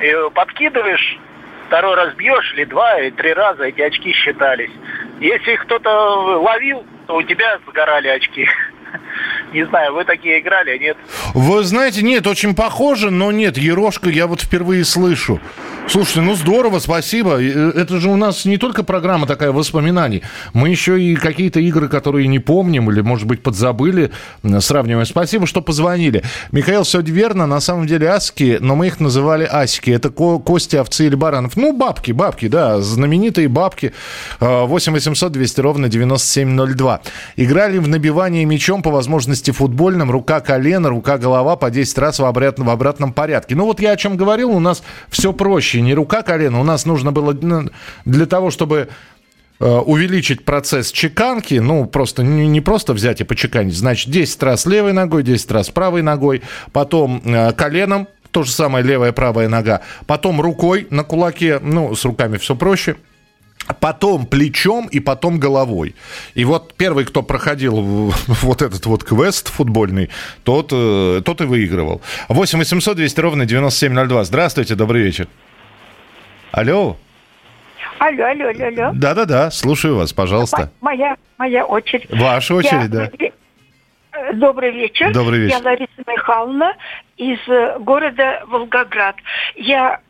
И 0.00 0.14
подкидываешь, 0.34 1.18
второй 1.66 1.96
раз 1.96 2.14
бьешь, 2.14 2.52
или 2.54 2.64
два, 2.64 3.00
и 3.00 3.10
три 3.10 3.32
раза 3.32 3.64
эти 3.64 3.80
очки 3.80 4.12
считались. 4.12 4.70
Если 5.20 5.52
их 5.52 5.62
кто-то 5.62 5.90
ловил, 6.40 6.84
то 7.06 7.16
у 7.16 7.22
тебя 7.22 7.58
сгорали 7.66 8.08
очки. 8.08 8.48
Не 9.52 9.66
знаю, 9.66 9.94
вы 9.94 10.04
такие 10.04 10.40
играли, 10.40 10.70
а 10.70 10.78
нет? 10.78 10.96
Вы 11.34 11.62
знаете, 11.64 12.02
нет, 12.02 12.26
очень 12.26 12.54
похоже, 12.54 13.10
но 13.10 13.30
нет, 13.32 13.58
Ерошка 13.58 14.08
я 14.10 14.26
вот 14.26 14.40
впервые 14.40 14.84
слышу. 14.84 15.40
Слушайте, 15.88 16.20
ну 16.22 16.34
здорово, 16.36 16.78
спасибо. 16.78 17.40
Э, 17.42 17.70
Это 17.74 17.98
же 18.00 18.08
у 18.08 18.16
нас 18.16 18.44
не 18.44 18.56
только 18.56 18.82
программа 18.82 19.26
такая 19.26 19.52
воспоминаний. 19.52 20.22
Мы 20.54 20.70
еще 20.70 21.00
и 21.00 21.16
какие-то 21.16 21.60
игры, 21.60 21.88
которые 21.88 22.28
не 22.28 22.38
помним 22.38 22.90
или, 22.90 23.00
может 23.02 23.26
быть, 23.26 23.42
подзабыли, 23.42 24.10
сравниваем. 24.60 25.04
Спасибо, 25.06 25.46
что 25.46 25.60
позвонили. 25.60 26.22
Михаил, 26.50 26.84
все 26.84 27.00
верно. 27.02 27.46
На 27.46 27.60
самом 27.60 27.86
деле 27.86 28.08
аски, 28.08 28.56
но 28.60 28.74
мы 28.76 28.86
их 28.86 29.00
называли 29.00 29.46
асики. 29.50 29.90
Это 29.90 30.08
ко- 30.10 30.38
кости, 30.38 30.76
овцы 30.76 31.06
или 31.06 31.14
баранов. 31.14 31.56
Ну, 31.56 31.76
бабки, 31.76 32.12
бабки, 32.12 32.48
да, 32.48 32.80
знаменитые 32.80 33.48
бабки. 33.48 33.92
Э, 34.40 34.64
8 34.64 34.92
800 34.92 35.32
200 35.32 35.60
ровно 35.60 35.88
9702. 35.88 37.00
Играли 37.36 37.78
в 37.78 37.88
набивание 37.88 38.44
мячом 38.44 38.82
по 38.82 38.90
возможности 38.90 39.11
футбольным. 39.52 40.10
Рука, 40.10 40.40
колено, 40.40 40.88
рука, 40.88 41.18
голова 41.18 41.56
по 41.56 41.70
10 41.70 41.98
раз 41.98 42.18
в 42.18 42.24
обратном, 42.24 42.68
в 42.68 42.70
обратном 42.70 43.12
порядке. 43.12 43.54
Ну, 43.54 43.64
вот 43.64 43.80
я 43.80 43.92
о 43.92 43.96
чем 43.96 44.16
говорил, 44.16 44.50
у 44.50 44.60
нас 44.60 44.82
все 45.08 45.32
проще. 45.32 45.80
Не 45.80 45.94
рука, 45.94 46.22
колено. 46.22 46.60
У 46.60 46.64
нас 46.64 46.86
нужно 46.86 47.12
было 47.12 47.36
ну, 47.40 47.70
для 48.04 48.26
того, 48.26 48.50
чтобы 48.50 48.88
э, 49.60 49.66
увеличить 49.66 50.44
процесс 50.44 50.90
чеканки, 50.92 51.54
ну, 51.54 51.86
просто 51.86 52.22
не, 52.22 52.46
не 52.46 52.60
просто 52.60 52.92
взять 52.92 53.20
и 53.20 53.24
почеканить, 53.24 53.76
значит, 53.76 54.10
10 54.10 54.42
раз 54.42 54.66
левой 54.66 54.92
ногой, 54.92 55.22
10 55.22 55.50
раз 55.50 55.70
правой 55.70 56.02
ногой, 56.02 56.42
потом 56.72 57.22
э, 57.24 57.52
коленом, 57.52 58.08
то 58.30 58.42
же 58.42 58.50
самое 58.50 58.84
левая, 58.84 59.12
правая 59.12 59.48
нога, 59.48 59.82
потом 60.06 60.40
рукой 60.40 60.86
на 60.90 61.04
кулаке, 61.04 61.58
ну, 61.62 61.94
с 61.94 62.04
руками 62.04 62.38
все 62.38 62.56
проще, 62.56 62.96
потом 63.80 64.26
плечом 64.26 64.86
и 64.86 65.00
потом 65.00 65.38
головой. 65.38 65.94
И 66.34 66.44
вот 66.44 66.74
первый, 66.76 67.04
кто 67.04 67.22
проходил 67.22 67.74
вот 68.26 68.62
этот 68.62 68.86
вот 68.86 69.04
квест 69.04 69.48
футбольный, 69.48 70.10
тот, 70.44 70.70
э, 70.72 71.22
тот 71.24 71.40
и 71.40 71.44
выигрывал. 71.44 72.00
8 72.28 72.58
800 72.58 72.96
200 72.96 73.20
ровно 73.20 73.46
9702. 73.46 74.24
Здравствуйте, 74.24 74.74
добрый 74.74 75.02
вечер. 75.02 75.28
Алло. 76.52 76.96
Алло, 77.98 78.24
алло, 78.24 78.48
алло, 78.48 78.66
алло. 78.66 78.90
Да-да-да, 78.94 79.50
слушаю 79.50 79.96
вас, 79.96 80.12
пожалуйста. 80.12 80.70
Моя, 80.80 81.16
моя 81.38 81.64
очередь. 81.64 82.10
Ваша 82.10 82.54
очередь, 82.54 82.90
да. 82.90 83.08
Э, 84.12 84.32
Добрый 84.34 84.72
вечер. 84.72 85.12
Добрый 85.12 85.40
вечер. 85.40 85.56
Я 85.58 85.62
Лариса 85.62 86.02
Михайловна 86.06 86.74
из 87.16 87.38
э, 87.48 87.78
города 87.78 88.42
Волгоград. 88.48 89.16
Я, 89.54 90.00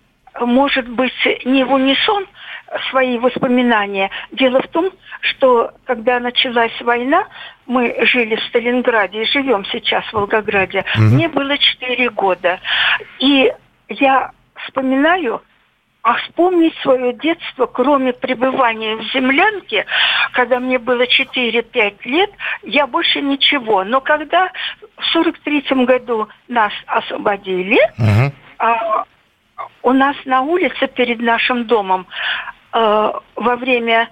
может 0.40 0.88
быть, 0.88 1.12
не 1.44 1.64
в 1.64 1.72
унисон 1.72 2.26
свои 2.90 3.18
воспоминания. 3.18 4.10
Дело 4.32 4.62
в 4.62 4.68
том, 4.68 4.90
что 5.20 5.72
когда 5.84 6.20
началась 6.20 6.78
война, 6.80 7.26
мы 7.66 7.94
жили 8.06 8.36
в 8.36 8.42
Сталинграде 8.44 9.22
и 9.22 9.26
живем 9.26 9.64
сейчас 9.66 10.04
в 10.06 10.12
Волгограде. 10.14 10.84
Мгм. 10.96 11.14
Мне 11.14 11.28
было 11.28 11.56
4 11.56 12.10
года. 12.10 12.60
И 13.18 13.52
я 13.88 14.30
вспоминаю, 14.64 15.42
а 16.02 16.14
вспомнить 16.14 16.74
свое 16.82 17.12
детство, 17.12 17.66
кроме 17.66 18.12
пребывания 18.12 18.96
в 18.96 19.02
землянке, 19.12 19.86
когда 20.32 20.58
мне 20.58 20.78
было 20.78 21.06
4-5 21.06 22.04
лет, 22.04 22.30
я 22.62 22.86
больше 22.86 23.20
ничего. 23.20 23.84
Но 23.84 24.00
когда 24.00 24.50
в 24.96 25.04
43 25.12 25.84
году 25.84 26.28
нас 26.48 26.72
освободили, 26.86 27.78
а, 28.58 29.04
у 29.82 29.92
нас 29.92 30.16
на 30.24 30.42
улице 30.42 30.88
перед 30.88 31.20
нашим 31.20 31.66
домом 31.66 32.06
во 32.72 33.56
время 33.56 34.08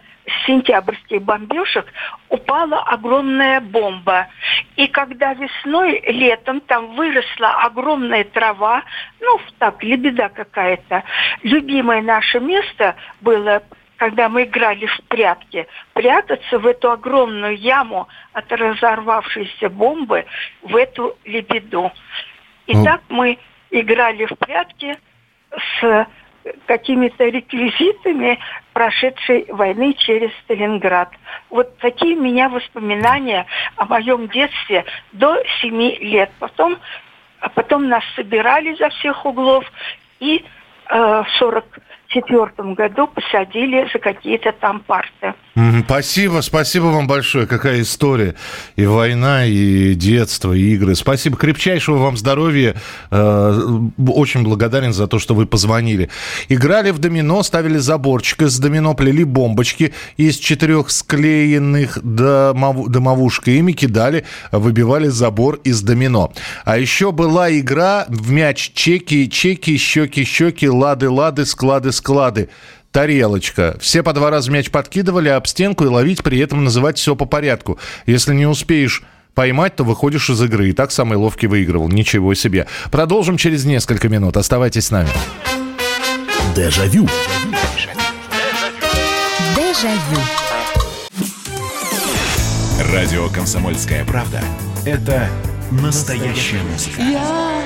сентябрьских 0.46 1.22
бомбежек 1.22 1.86
упала 2.28 2.82
огромная 2.82 3.60
бомба. 3.60 4.28
И 4.76 4.86
когда 4.86 5.34
весной, 5.34 6.02
летом 6.06 6.60
там 6.60 6.94
выросла 6.94 7.64
огромная 7.64 8.24
трава, 8.24 8.82
ну, 9.20 9.40
так, 9.58 9.82
лебеда 9.82 10.28
какая-то, 10.28 11.04
любимое 11.42 12.02
наше 12.02 12.40
место 12.40 12.96
было 13.20 13.62
когда 13.96 14.30
мы 14.30 14.44
играли 14.44 14.86
в 14.86 14.98
прятки, 15.08 15.66
прятаться 15.92 16.58
в 16.58 16.66
эту 16.66 16.90
огромную 16.90 17.54
яму 17.54 18.08
от 18.32 18.50
разорвавшейся 18.50 19.68
бомбы, 19.68 20.24
в 20.62 20.74
эту 20.74 21.18
лебеду. 21.26 21.92
И 22.66 22.74
Ну. 22.74 22.82
так 22.82 23.02
мы 23.10 23.38
играли 23.70 24.24
в 24.24 24.38
прятки 24.38 24.96
с 25.80 26.06
какими-то 26.66 27.24
реквизитами 27.24 28.38
прошедшей 28.72 29.46
войны 29.48 29.94
через 29.94 30.30
Сталинград. 30.44 31.10
Вот 31.50 31.76
такие 31.78 32.16
у 32.16 32.22
меня 32.22 32.48
воспоминания 32.48 33.46
о 33.76 33.86
моем 33.86 34.28
детстве 34.28 34.84
до 35.12 35.42
семи 35.60 35.96
лет. 36.00 36.30
Потом, 36.38 36.78
а 37.40 37.48
потом 37.48 37.88
нас 37.88 38.04
собирали 38.16 38.74
за 38.74 38.88
всех 38.90 39.24
углов 39.26 39.64
и 40.18 40.44
э, 40.88 40.96
в 40.96 41.26
сорок 41.38 41.78
четвертом 42.08 42.74
году 42.74 43.06
посадили 43.06 43.88
за 43.92 43.98
какие-то 43.98 44.52
там 44.52 44.80
парты. 44.80 45.34
Спасибо, 45.84 46.40
спасибо 46.42 46.84
вам 46.84 47.06
большое. 47.06 47.46
Какая 47.46 47.82
история. 47.82 48.34
И 48.76 48.86
война, 48.86 49.46
и 49.46 49.94
детство, 49.94 50.52
и 50.52 50.74
игры. 50.74 50.94
Спасибо. 50.94 51.36
Крепчайшего 51.36 51.98
вам 51.98 52.16
здоровья. 52.16 52.76
Э, 53.10 53.60
Очень 54.06 54.44
благодарен 54.44 54.92
за 54.92 55.06
то, 55.08 55.18
что 55.18 55.34
вы 55.34 55.46
позвонили. 55.46 56.08
Играли 56.48 56.90
в 56.92 56.98
домино, 56.98 57.42
ставили 57.42 57.78
заборчик 57.78 58.42
из 58.42 58.58
домино, 58.58 58.94
плели 58.94 59.24
бомбочки 59.24 59.92
из 60.16 60.36
четырех 60.36 60.90
склеенных 60.90 61.98
домов- 61.98 62.88
домовушкой. 62.88 63.58
Ими 63.58 63.72
кидали, 63.72 64.24
выбивали 64.52 65.08
забор 65.08 65.56
из 65.64 65.82
домино. 65.82 66.32
А 66.64 66.78
еще 66.78 67.10
была 67.10 67.50
игра 67.58 68.04
в 68.08 68.30
мяч 68.30 68.70
чеки, 68.74 69.28
чеки, 69.28 69.76
щеки, 69.76 70.24
щеки, 70.24 70.68
лады, 70.68 71.10
лады, 71.10 71.44
склады, 71.44 71.90
склады 71.92 72.48
тарелочка. 72.92 73.76
Все 73.80 74.02
по 74.02 74.12
два 74.12 74.30
раза 74.30 74.50
мяч 74.50 74.70
подкидывали 74.70 75.28
об 75.28 75.46
стенку 75.46 75.84
и 75.84 75.88
ловить, 75.88 76.22
при 76.22 76.38
этом 76.38 76.64
называть 76.64 76.98
все 76.98 77.16
по 77.16 77.24
порядку. 77.24 77.78
Если 78.06 78.34
не 78.34 78.46
успеешь 78.46 79.02
поймать, 79.34 79.76
то 79.76 79.84
выходишь 79.84 80.30
из 80.30 80.42
игры. 80.42 80.70
И 80.70 80.72
так 80.72 80.90
самый 80.90 81.16
ловкий 81.16 81.46
выигрывал. 81.46 81.88
Ничего 81.88 82.34
себе. 82.34 82.66
Продолжим 82.90 83.36
через 83.36 83.64
несколько 83.64 84.08
минут. 84.08 84.36
Оставайтесь 84.36 84.86
с 84.86 84.90
нами. 84.90 85.08
Дежавю. 86.54 87.08
Дежавю. 89.56 90.20
Радио 92.92 93.28
«Комсомольская 93.28 94.04
правда»— 94.04 94.42
это 94.84 95.28
настоящая 95.70 96.60
музыка. 96.64 97.00
Я 97.00 97.62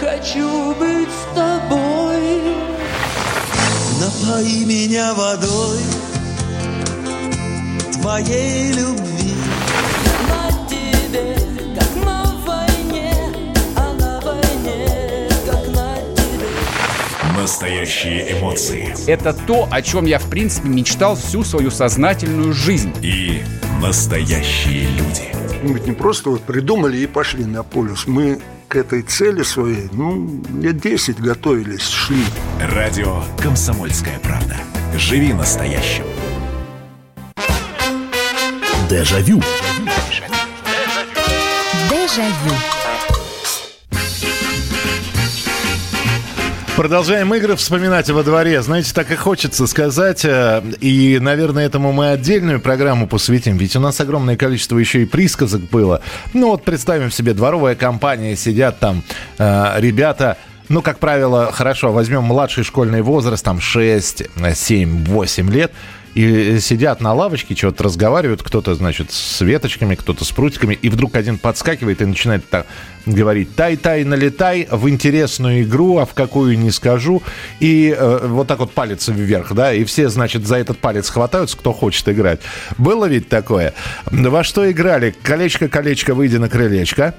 хочу 0.00 0.74
быть 0.74 1.08
с 1.08 1.34
тобой. 1.36 1.85
Напои 4.06 4.64
меня 4.64 5.14
водой 5.14 5.80
твоей 7.94 8.72
любви. 8.72 9.34
На 10.28 10.68
тебе, 10.68 11.36
как 11.76 12.04
на 12.04 12.22
войне, 12.46 13.12
а 13.74 13.92
на 13.94 14.20
войне, 14.20 15.28
как 15.44 15.74
на 15.74 15.96
тебе. 16.14 17.36
Настоящие 17.36 18.38
эмоции. 18.38 18.94
Это 19.08 19.32
то, 19.32 19.66
о 19.72 19.82
чем 19.82 20.06
я, 20.06 20.20
в 20.20 20.30
принципе, 20.30 20.68
мечтал 20.68 21.16
всю 21.16 21.42
свою 21.42 21.72
сознательную 21.72 22.52
жизнь. 22.52 22.92
И 23.02 23.42
настоящие 23.82 24.86
люди. 24.90 25.34
Мы 25.64 25.72
ведь 25.72 25.86
не 25.88 25.92
просто 25.92 26.30
вот 26.30 26.42
придумали 26.42 26.98
и 26.98 27.08
пошли 27.08 27.44
на 27.44 27.64
полюс. 27.64 28.06
Мы 28.06 28.38
к 28.68 28.76
этой 28.76 29.02
цели 29.02 29.42
своей, 29.42 29.88
ну, 29.92 30.42
лет 30.60 30.80
10 30.80 31.20
готовились, 31.20 31.88
шли. 31.88 32.24
Радио 32.60 33.22
«Комсомольская 33.38 34.18
правда». 34.18 34.56
Живи 34.96 35.32
настоящим. 35.32 36.04
Дежавю. 38.88 39.42
Дежавю. 41.90 42.75
Продолжаем 46.76 47.32
игры 47.34 47.56
вспоминать 47.56 48.10
во 48.10 48.22
дворе. 48.22 48.60
Знаете, 48.60 48.92
так 48.92 49.10
и 49.10 49.16
хочется 49.16 49.66
сказать. 49.66 50.26
э, 50.26 50.62
И, 50.80 51.18
наверное, 51.18 51.64
этому 51.64 51.90
мы 51.92 52.10
отдельную 52.10 52.60
программу 52.60 53.06
посвятим. 53.06 53.56
Ведь 53.56 53.74
у 53.76 53.80
нас 53.80 53.98
огромное 54.00 54.36
количество 54.36 54.76
еще 54.76 55.02
и 55.02 55.06
присказок 55.06 55.62
было. 55.70 56.02
Ну 56.34 56.50
вот 56.50 56.64
представим 56.64 57.10
себе, 57.10 57.32
дворовая 57.32 57.76
компания, 57.76 58.36
сидят 58.36 58.78
там 58.78 59.02
э, 59.38 59.74
ребята... 59.78 60.36
Ну, 60.68 60.82
как 60.82 60.98
правило, 60.98 61.52
хорошо, 61.52 61.92
возьмем 61.92 62.24
младший 62.24 62.64
школьный 62.64 63.00
возраст, 63.00 63.44
там 63.44 63.60
6, 63.60 64.24
7, 64.52 65.04
8 65.04 65.50
лет, 65.52 65.72
и 66.16 66.60
сидят 66.60 67.02
на 67.02 67.12
лавочке, 67.12 67.54
что-то 67.54 67.84
разговаривают, 67.84 68.42
кто-то, 68.42 68.74
значит, 68.74 69.12
с 69.12 69.42
веточками, 69.42 69.96
кто-то 69.96 70.24
с 70.24 70.32
прутиками, 70.32 70.72
и 70.74 70.88
вдруг 70.88 71.14
один 71.14 71.36
подскакивает 71.36 72.00
и 72.00 72.06
начинает 72.06 72.48
так 72.48 72.66
говорить 73.04 73.54
«тай-тай, 73.54 74.02
налетай» 74.02 74.66
в 74.70 74.88
интересную 74.88 75.64
игру, 75.64 75.98
а 75.98 76.06
в 76.06 76.14
какую 76.14 76.58
не 76.58 76.70
скажу, 76.70 77.22
и 77.60 77.94
э, 77.96 78.26
вот 78.28 78.46
так 78.46 78.60
вот 78.60 78.72
палец 78.72 79.08
вверх, 79.08 79.52
да, 79.52 79.74
и 79.74 79.84
все, 79.84 80.08
значит, 80.08 80.46
за 80.46 80.56
этот 80.56 80.78
палец 80.78 81.10
хватаются, 81.10 81.54
кто 81.58 81.74
хочет 81.74 82.08
играть. 82.08 82.40
Было 82.78 83.04
ведь 83.04 83.28
такое? 83.28 83.74
Во 84.06 84.42
что 84.42 84.70
играли? 84.70 85.14
Колечко-колечко, 85.22 86.14
выйди 86.14 86.38
на 86.38 86.48
крылечко. 86.48 87.14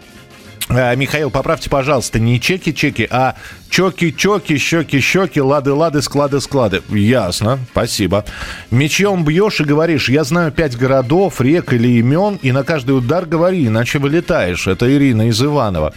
А, 0.70 0.94
Михаил, 0.96 1.30
поправьте, 1.30 1.70
пожалуйста, 1.70 2.20
не 2.20 2.42
чеки-чеки, 2.42 3.08
а 3.10 3.36
чоки-чоки, 3.70 4.58
щеки-щеки, 4.58 5.40
лады-лады, 5.40 6.02
склады-склады. 6.02 6.82
Ясно, 6.90 7.60
спасибо. 7.72 8.26
Мечом 8.70 9.24
бьешь 9.24 9.62
и 9.62 9.64
говоришь, 9.64 10.10
я 10.10 10.26
знаю 10.26 10.52
пять 10.52 10.76
городов, 10.76 11.40
рек 11.40 11.72
или 11.72 12.00
имен, 12.00 12.38
и 12.42 12.52
на 12.52 12.64
каждый 12.64 12.98
удар 12.98 13.26
говори, 13.26 13.68
иначе 13.68 14.00
вылетаешь. 14.00 14.68
Это 14.68 14.94
Ирина 14.94 15.30
из 15.30 15.42
Иванова. 15.42 15.94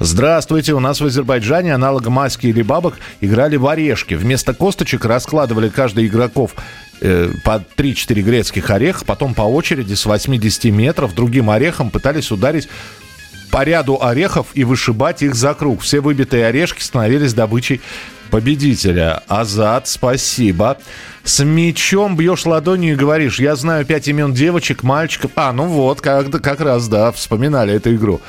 Здравствуйте, 0.00 0.72
у 0.72 0.80
нас 0.80 1.00
в 1.00 1.06
Азербайджане 1.06 1.74
аналогом 1.74 2.14
маски 2.14 2.48
или 2.48 2.62
бабок 2.62 2.94
играли 3.20 3.56
в 3.56 3.68
орешки. 3.68 4.14
Вместо 4.14 4.52
косточек 4.52 5.04
раскладывали 5.04 5.68
каждый 5.68 6.06
игроков 6.08 6.56
э, 7.00 7.30
по 7.44 7.62
3-4 7.76 8.20
грецких 8.22 8.68
ореха, 8.70 9.04
потом 9.04 9.34
по 9.34 9.42
очереди 9.42 9.94
с 9.94 10.06
80 10.06 10.64
метров 10.72 11.14
другим 11.14 11.50
орехом 11.50 11.90
пытались 11.90 12.32
ударить 12.32 12.68
по 13.50 13.64
ряду 13.64 13.98
орехов 14.00 14.48
и 14.54 14.64
вышибать 14.64 15.22
их 15.22 15.34
за 15.34 15.54
круг. 15.54 15.82
Все 15.82 16.00
выбитые 16.00 16.46
орешки 16.46 16.82
становились 16.82 17.34
добычей 17.34 17.80
победителя. 18.30 19.22
Азат, 19.26 19.88
спасибо. 19.88 20.78
С 21.24 21.44
мечом 21.44 22.16
бьешь 22.16 22.46
ладонью 22.46 22.92
и 22.92 22.96
говоришь, 22.96 23.40
я 23.40 23.56
знаю 23.56 23.84
пять 23.84 24.08
имен 24.08 24.32
девочек, 24.32 24.82
мальчиков. 24.82 25.30
А, 25.36 25.52
ну 25.52 25.64
вот, 25.64 26.00
как, 26.00 26.30
как 26.30 26.60
раз, 26.60 26.88
да, 26.88 27.12
вспоминали 27.12 27.74
эту 27.74 27.94
игру. 27.94 28.20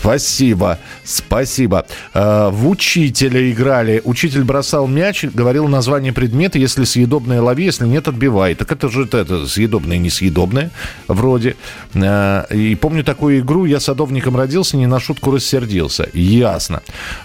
Спасибо, 0.00 0.78
спасибо. 1.04 1.84
Э, 2.14 2.50
В 2.50 2.68
учителя 2.68 3.50
играли. 3.50 4.00
Учитель 4.04 4.44
бросал 4.44 4.86
мяч, 4.86 5.24
говорил 5.24 5.66
название 5.68 6.12
предмета. 6.12 6.58
Если 6.58 6.84
съедобное 6.84 7.42
лови, 7.42 7.64
если 7.64 7.86
нет, 7.86 8.06
отбивай. 8.08 8.54
Так 8.54 8.70
это 8.70 8.88
же 8.88 9.04
это, 9.04 9.46
съедобное, 9.46 9.98
несъедобное 9.98 10.70
вроде. 11.08 11.56
Э, 11.94 12.44
И 12.54 12.74
помню 12.76 13.02
такую 13.02 13.40
игру. 13.40 13.64
Я 13.64 13.80
садовником 13.80 14.36
родился, 14.36 14.76
не 14.76 14.86
на 14.86 15.00
шутку 15.00 15.32
рассердился. 15.32 16.08
Ясно. 16.14 16.82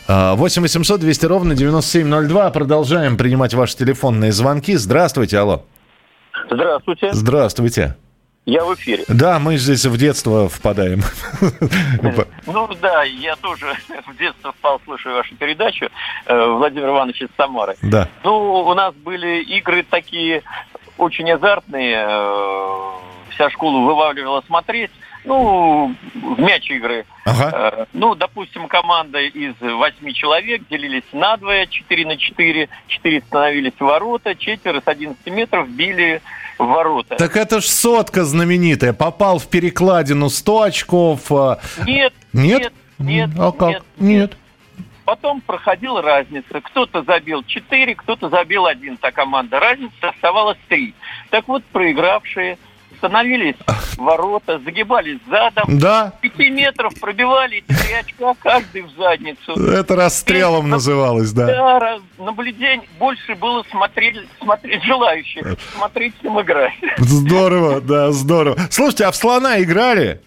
Э, 0.08 0.34
8 0.36 0.62
800 0.64 1.00
200 1.00 1.26
ровно 1.28 1.56
9702. 1.56 2.50
Продолжаем 2.50 3.18
принимать 3.18 3.54
ваши 3.54 3.78
телефонные 3.78 4.32
звонки. 4.32 4.76
Здравствуйте, 4.76 5.38
алло. 5.38 5.64
Здравствуйте. 6.50 7.10
Здравствуйте. 7.14 7.96
Я 8.46 8.66
в 8.66 8.76
эфире. 8.76 9.06
Да, 9.08 9.40
мы 9.40 9.56
здесь 9.56 9.86
в 9.86 9.96
детство 9.98 10.50
впадаем. 10.50 11.02
Ну 12.46 12.70
да, 12.82 13.04
я 13.04 13.36
тоже 13.38 13.66
в 14.08 14.18
детстве 14.18 14.52
впал, 14.52 14.82
слушаю 14.84 15.16
вашу 15.16 15.34
передачу. 15.36 15.88
Э, 16.26 16.46
Владимир 16.48 16.90
Иванович 16.90 17.22
из 17.22 17.30
Самары. 17.38 17.76
Да. 17.82 18.10
Ну, 18.24 18.36
у 18.66 18.74
нас 18.74 18.94
были 18.96 19.42
игры 19.44 19.86
такие 19.90 20.44
очень 20.98 21.32
азартные. 21.32 22.06
э, 22.08 22.92
Вся 23.30 23.50
школа 23.50 23.80
вываливала 23.80 24.42
смотреть. 24.46 24.92
Ну, 25.26 25.96
в 26.14 26.40
мяч 26.40 26.70
игры. 26.70 27.06
Э, 27.26 27.86
Ну, 27.94 28.14
допустим, 28.14 28.68
команда 28.68 29.22
из 29.22 29.54
восьми 29.62 30.14
человек 30.14 30.64
делились 30.70 31.04
на 31.14 31.38
двое, 31.38 31.66
4 31.68 32.06
на 32.06 32.18
4. 32.18 32.68
Четыре 32.88 33.22
становились 33.22 33.74
в 33.80 33.82
ворота, 33.86 34.36
четверо 34.36 34.82
с 34.82 34.88
11 34.88 35.26
метров 35.28 35.70
били 35.70 36.22
в 36.58 36.66
ворота. 36.66 37.16
Так 37.16 37.36
это 37.38 37.62
ж 37.62 37.66
сотка 37.66 38.24
знаменитая. 38.26 38.94
Попал 38.94 39.39
в 39.39 39.48
перекладину 39.48 40.30
100 40.30 40.62
очков. 40.62 41.32
а- 41.32 41.60
Нет, 41.86 42.13
Нет? 42.34 42.72
нет, 43.00 43.30
А 43.38 43.52
как? 43.52 43.70
нет. 43.70 43.84
Нет. 43.98 44.38
Потом 45.06 45.42
проходила 45.42 46.02
разница. 46.02 46.62
Кто-то 46.62 47.04
забил 47.04 47.44
4, 47.44 47.94
кто-то 47.96 48.30
забил 48.30 48.66
один, 48.66 48.96
та 48.98 49.12
команда. 49.12 49.60
Разница 49.60 50.10
оставалась 50.10 50.58
3. 50.70 50.94
Так 51.30 51.48
вот, 51.50 51.63
проигравшие 51.66 52.58
становились 53.04 53.56
ворота, 53.98 54.60
загибались 54.60 55.20
задом. 55.30 55.78
Да. 55.78 56.13
5 56.22 56.38
метров 56.52 56.94
пробивали 57.02 57.62
три 57.68 57.94
очка, 58.00 58.34
каждый 58.42 58.84
в 58.84 58.92
задницу. 58.92 59.54
Это 59.72 59.96
расстрелом 59.98 60.70
называлось, 60.70 61.34
да. 61.34 61.48
Да, 61.48 61.80
раз- 61.80 62.02
наблюдение 62.18 62.88
больше 63.00 63.36
было 63.36 63.63
смотреть, 63.70 64.16
смотреть 64.42 64.84
желающих, 64.84 65.46
смотреть, 65.76 66.13
чем 66.22 66.39
играть. 66.39 66.74
Здорово, 66.98 67.82
да, 67.82 68.12
здорово. 68.13 68.58
Слушайте, 68.70 69.06
а 69.06 69.12
в 69.12 69.16
слона 69.18 69.62
играли? 69.62 70.22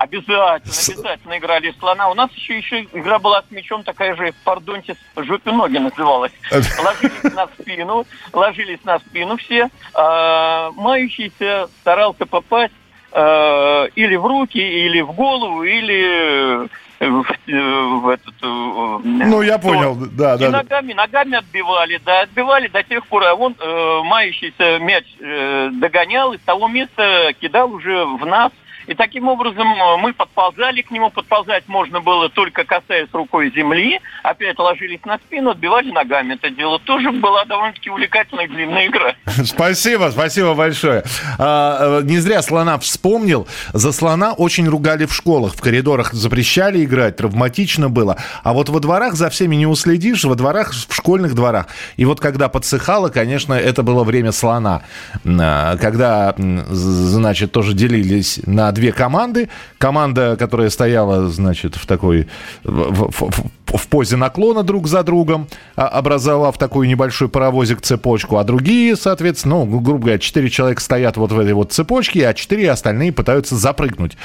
Обязательно, 0.00 0.54
обязательно 0.62 1.36
играли 1.36 1.70
в 1.72 1.76
слона. 1.76 2.08
У 2.08 2.14
нас 2.14 2.32
еще, 2.32 2.56
еще 2.56 2.84
игра 2.94 3.18
была 3.18 3.42
с 3.42 3.50
мячом, 3.50 3.82
такая 3.82 4.16
же, 4.16 4.32
пардоньте, 4.44 4.96
с 5.14 5.22
жопе 5.24 5.52
ноги 5.52 5.76
называлась. 5.76 6.32
Ложились 6.50 7.34
на 7.34 7.46
спину, 7.48 8.06
ложились 8.32 8.82
на 8.84 8.98
спину 9.00 9.36
все. 9.36 9.68
А, 9.92 10.70
мающийся 10.70 11.68
старался 11.82 12.24
попасть 12.24 12.72
а, 13.12 13.88
или 13.94 14.16
в 14.16 14.24
руки, 14.24 14.56
или 14.56 15.02
в 15.02 15.12
голову, 15.12 15.64
или 15.64 16.66
в, 16.98 17.26
в 17.46 18.08
этот... 18.08 18.34
Ну, 18.40 19.42
я 19.42 19.58
понял, 19.58 19.96
да, 20.12 20.36
И 20.36 20.38
да. 20.38 20.50
да. 20.50 20.50
ногами, 20.50 20.94
ногами 20.94 21.36
отбивали, 21.36 22.00
да, 22.06 22.22
отбивали 22.22 22.68
до 22.68 22.82
тех 22.82 23.06
пор, 23.06 23.24
а 23.24 23.34
он 23.34 23.54
э, 23.58 24.00
мающийся 24.04 24.78
мяч 24.78 25.04
э, 25.20 25.68
догонял 25.74 26.32
и 26.32 26.38
с 26.38 26.40
того 26.40 26.68
места 26.68 27.34
кидал 27.38 27.70
уже 27.70 28.06
в 28.06 28.24
нас. 28.24 28.50
И 28.90 28.94
таким 28.94 29.28
образом 29.28 29.68
э, 29.68 29.96
мы 29.98 30.12
подползали 30.12 30.82
к 30.82 30.90
нему. 30.90 31.10
Подползать 31.10 31.68
можно 31.68 32.00
было 32.00 32.28
только 32.28 32.64
касаясь 32.64 33.06
рукой 33.12 33.52
земли. 33.54 34.00
Опять 34.24 34.58
ложились 34.58 34.98
на 35.04 35.16
спину, 35.18 35.50
отбивали 35.50 35.92
ногами 35.92 36.34
это 36.34 36.50
дело. 36.50 36.80
Тоже 36.80 37.12
была 37.12 37.44
довольно-таки 37.44 37.88
увлекательная 37.88 38.48
длинная 38.48 38.88
игра. 38.88 39.14
Спасибо, 39.44 40.10
спасибо 40.10 40.54
большое. 40.54 41.04
А, 41.38 42.00
э, 42.00 42.02
не 42.02 42.18
зря 42.18 42.42
слона 42.42 42.80
вспомнил. 42.80 43.46
За 43.72 43.92
слона 43.92 44.32
очень 44.32 44.68
ругали 44.68 45.04
в 45.04 45.14
школах. 45.14 45.54
В 45.54 45.60
коридорах 45.60 46.12
запрещали 46.12 46.84
играть, 46.84 47.16
травматично 47.16 47.90
было. 47.90 48.16
А 48.42 48.52
вот 48.52 48.70
во 48.70 48.80
дворах 48.80 49.14
за 49.14 49.30
всеми 49.30 49.54
не 49.54 49.66
уследишь, 49.66 50.24
во 50.24 50.34
дворах, 50.34 50.72
в 50.72 50.92
школьных 50.92 51.36
дворах. 51.36 51.68
И 51.96 52.04
вот 52.04 52.18
когда 52.18 52.48
подсыхало, 52.48 53.08
конечно, 53.08 53.54
это 53.54 53.84
было 53.84 54.02
время 54.02 54.32
слона. 54.32 54.82
А, 55.24 55.76
Когда, 55.76 56.34
значит, 56.36 57.52
тоже 57.52 57.72
делились 57.72 58.40
на 58.46 58.72
две 58.80 58.92
команды. 58.92 59.48
Команда, 59.78 60.36
которая 60.38 60.70
стояла, 60.70 61.28
значит, 61.28 61.76
в 61.76 61.86
такой... 61.86 62.26
в- 62.64 63.10
в- 63.10 63.30
в- 63.30 63.44
в 63.70 63.86
позе 63.86 64.16
наклона 64.16 64.64
друг 64.64 64.88
за 64.88 65.04
другом, 65.04 65.46
а, 65.76 65.86
образовав 65.86 66.58
такой 66.58 66.88
небольшой 66.88 67.28
паровозик, 67.28 67.80
цепочку, 67.82 68.36
а 68.38 68.42
другие, 68.44 68.96
соответственно, 68.96 69.58
ну, 69.60 69.64
гру- 69.66 69.80
грубо 69.80 70.00
говоря, 70.00 70.18
четыре 70.18 70.50
человека 70.50 70.80
стоят 70.80 71.16
вот 71.16 71.30
в 71.30 71.38
этой 71.38 71.52
вот 71.52 71.72
цепочке, 71.72 72.26
а 72.26 72.34
четыре 72.34 72.68
остальные 72.72 73.12
пытаются 73.12 73.54
запрыгнуть. 73.56 74.16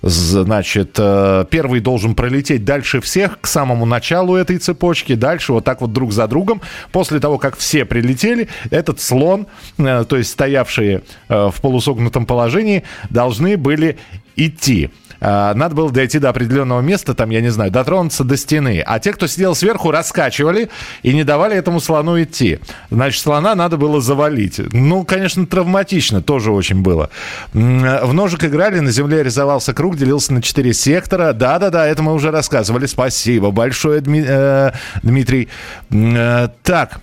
Значит, 0.00 0.96
э, 0.98 1.44
первый 1.50 1.80
должен 1.80 2.14
пролететь 2.14 2.64
дальше 2.64 3.00
всех 3.00 3.40
к 3.40 3.46
самому 3.46 3.84
началу 3.84 4.36
этой 4.36 4.58
цепочки, 4.58 5.14
дальше 5.14 5.52
вот 5.52 5.64
так 5.64 5.80
вот 5.80 5.92
друг 5.92 6.12
за 6.12 6.28
другом. 6.28 6.60
После 6.92 7.18
того, 7.18 7.38
как 7.38 7.56
все 7.56 7.84
прилетели, 7.84 8.48
этот 8.70 9.00
слон, 9.00 9.48
э, 9.76 10.04
то 10.08 10.16
есть 10.16 10.30
стоявшие 10.30 11.02
э, 11.28 11.50
в 11.52 11.60
полусогнутом 11.60 12.26
положении, 12.26 12.84
должны 13.10 13.56
были 13.56 13.98
идти. 14.38 14.90
А, 15.20 15.52
Надо 15.54 15.74
было 15.74 15.90
дойти 15.90 16.18
до 16.18 16.28
определенного 16.28 16.80
места, 16.80 17.14
там, 17.14 17.30
я 17.30 17.40
не 17.40 17.50
знаю, 17.50 17.70
дотронуться 17.70 18.24
до 18.24 18.36
стены. 18.36 18.82
А 18.86 18.98
те, 19.00 19.12
кто 19.12 19.26
сидел 19.26 19.54
сверху, 19.54 19.90
раскачивали 19.90 20.70
и 21.02 21.12
не 21.12 21.24
давали 21.24 21.56
этому 21.56 21.80
слону 21.80 22.22
идти. 22.22 22.60
Значит, 22.90 23.20
слона 23.20 23.54
надо 23.54 23.76
было 23.76 24.00
завалить. 24.00 24.60
Ну, 24.72 25.04
конечно, 25.04 25.46
травматично 25.46 26.22
тоже 26.22 26.52
очень 26.52 26.82
было. 26.82 27.10
В 27.52 28.12
ножик 28.12 28.44
играли, 28.44 28.78
на 28.78 28.90
земле 28.90 29.22
рисовался 29.22 29.74
круг, 29.74 29.96
делился 29.96 30.32
на 30.32 30.42
четыре 30.42 30.72
сектора. 30.72 31.32
Да-да-да, 31.32 31.86
это 31.86 32.02
мы 32.02 32.14
уже 32.14 32.30
рассказывали. 32.30 32.86
Спасибо 32.86 33.50
большое, 33.50 34.00
э, 34.00 34.72
Дмитрий. 35.02 35.48
Э, 35.90 36.48
Так, 36.62 37.00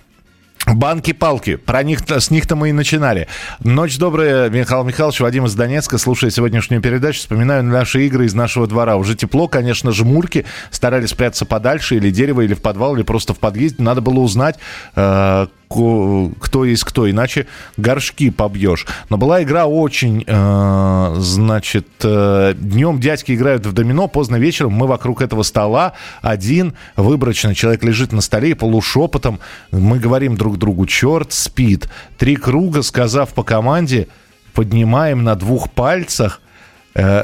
Банки-палки. 0.66 1.56
Про 1.56 1.84
них 1.84 2.00
с 2.06 2.30
них-то 2.30 2.56
мы 2.56 2.70
и 2.70 2.72
начинали. 2.72 3.28
Ночь 3.60 3.98
добрая, 3.98 4.50
Михаил 4.50 4.82
Михайлович, 4.84 5.20
Вадим 5.20 5.46
из 5.46 5.54
Донецка. 5.54 5.96
Слушая 5.96 6.30
сегодняшнюю 6.30 6.82
передачу, 6.82 7.20
вспоминаю 7.20 7.62
наши 7.62 8.04
игры 8.06 8.26
из 8.26 8.34
нашего 8.34 8.66
двора. 8.66 8.96
Уже 8.96 9.14
тепло, 9.14 9.46
конечно, 9.46 9.92
жмурки. 9.92 10.44
Старались 10.70 11.10
спрятаться 11.10 11.46
подальше, 11.46 11.96
или 11.96 12.10
дерево, 12.10 12.40
или 12.40 12.54
в 12.54 12.62
подвал, 12.62 12.96
или 12.96 13.04
просто 13.04 13.32
в 13.32 13.38
подъезде. 13.38 13.82
Надо 13.82 14.00
было 14.00 14.18
узнать, 14.18 14.56
э, 14.96 15.46
кто 15.68 16.64
есть 16.64 16.84
кто, 16.84 17.10
иначе 17.10 17.46
горшки 17.76 18.30
побьешь. 18.30 18.86
Но 19.08 19.16
была 19.16 19.42
игра 19.42 19.66
очень, 19.66 20.24
э, 20.26 21.14
значит, 21.18 21.88
э, 22.02 22.54
днем 22.56 23.00
дядьки 23.00 23.32
играют 23.32 23.66
в 23.66 23.72
домино, 23.72 24.08
поздно 24.08 24.36
вечером 24.36 24.72
мы 24.72 24.86
вокруг 24.86 25.22
этого 25.22 25.42
стола, 25.42 25.94
один, 26.22 26.74
выборочно, 26.96 27.54
человек 27.54 27.82
лежит 27.84 28.12
на 28.12 28.20
столе 28.20 28.50
и 28.50 28.54
полушепотом 28.54 29.40
мы 29.72 29.98
говорим 29.98 30.36
друг 30.36 30.58
другу, 30.58 30.86
черт 30.86 31.32
спит. 31.32 31.88
Три 32.18 32.36
круга, 32.36 32.82
сказав 32.82 33.34
по 33.34 33.42
команде, 33.42 34.08
поднимаем 34.54 35.24
на 35.24 35.34
двух 35.34 35.70
пальцах, 35.70 36.40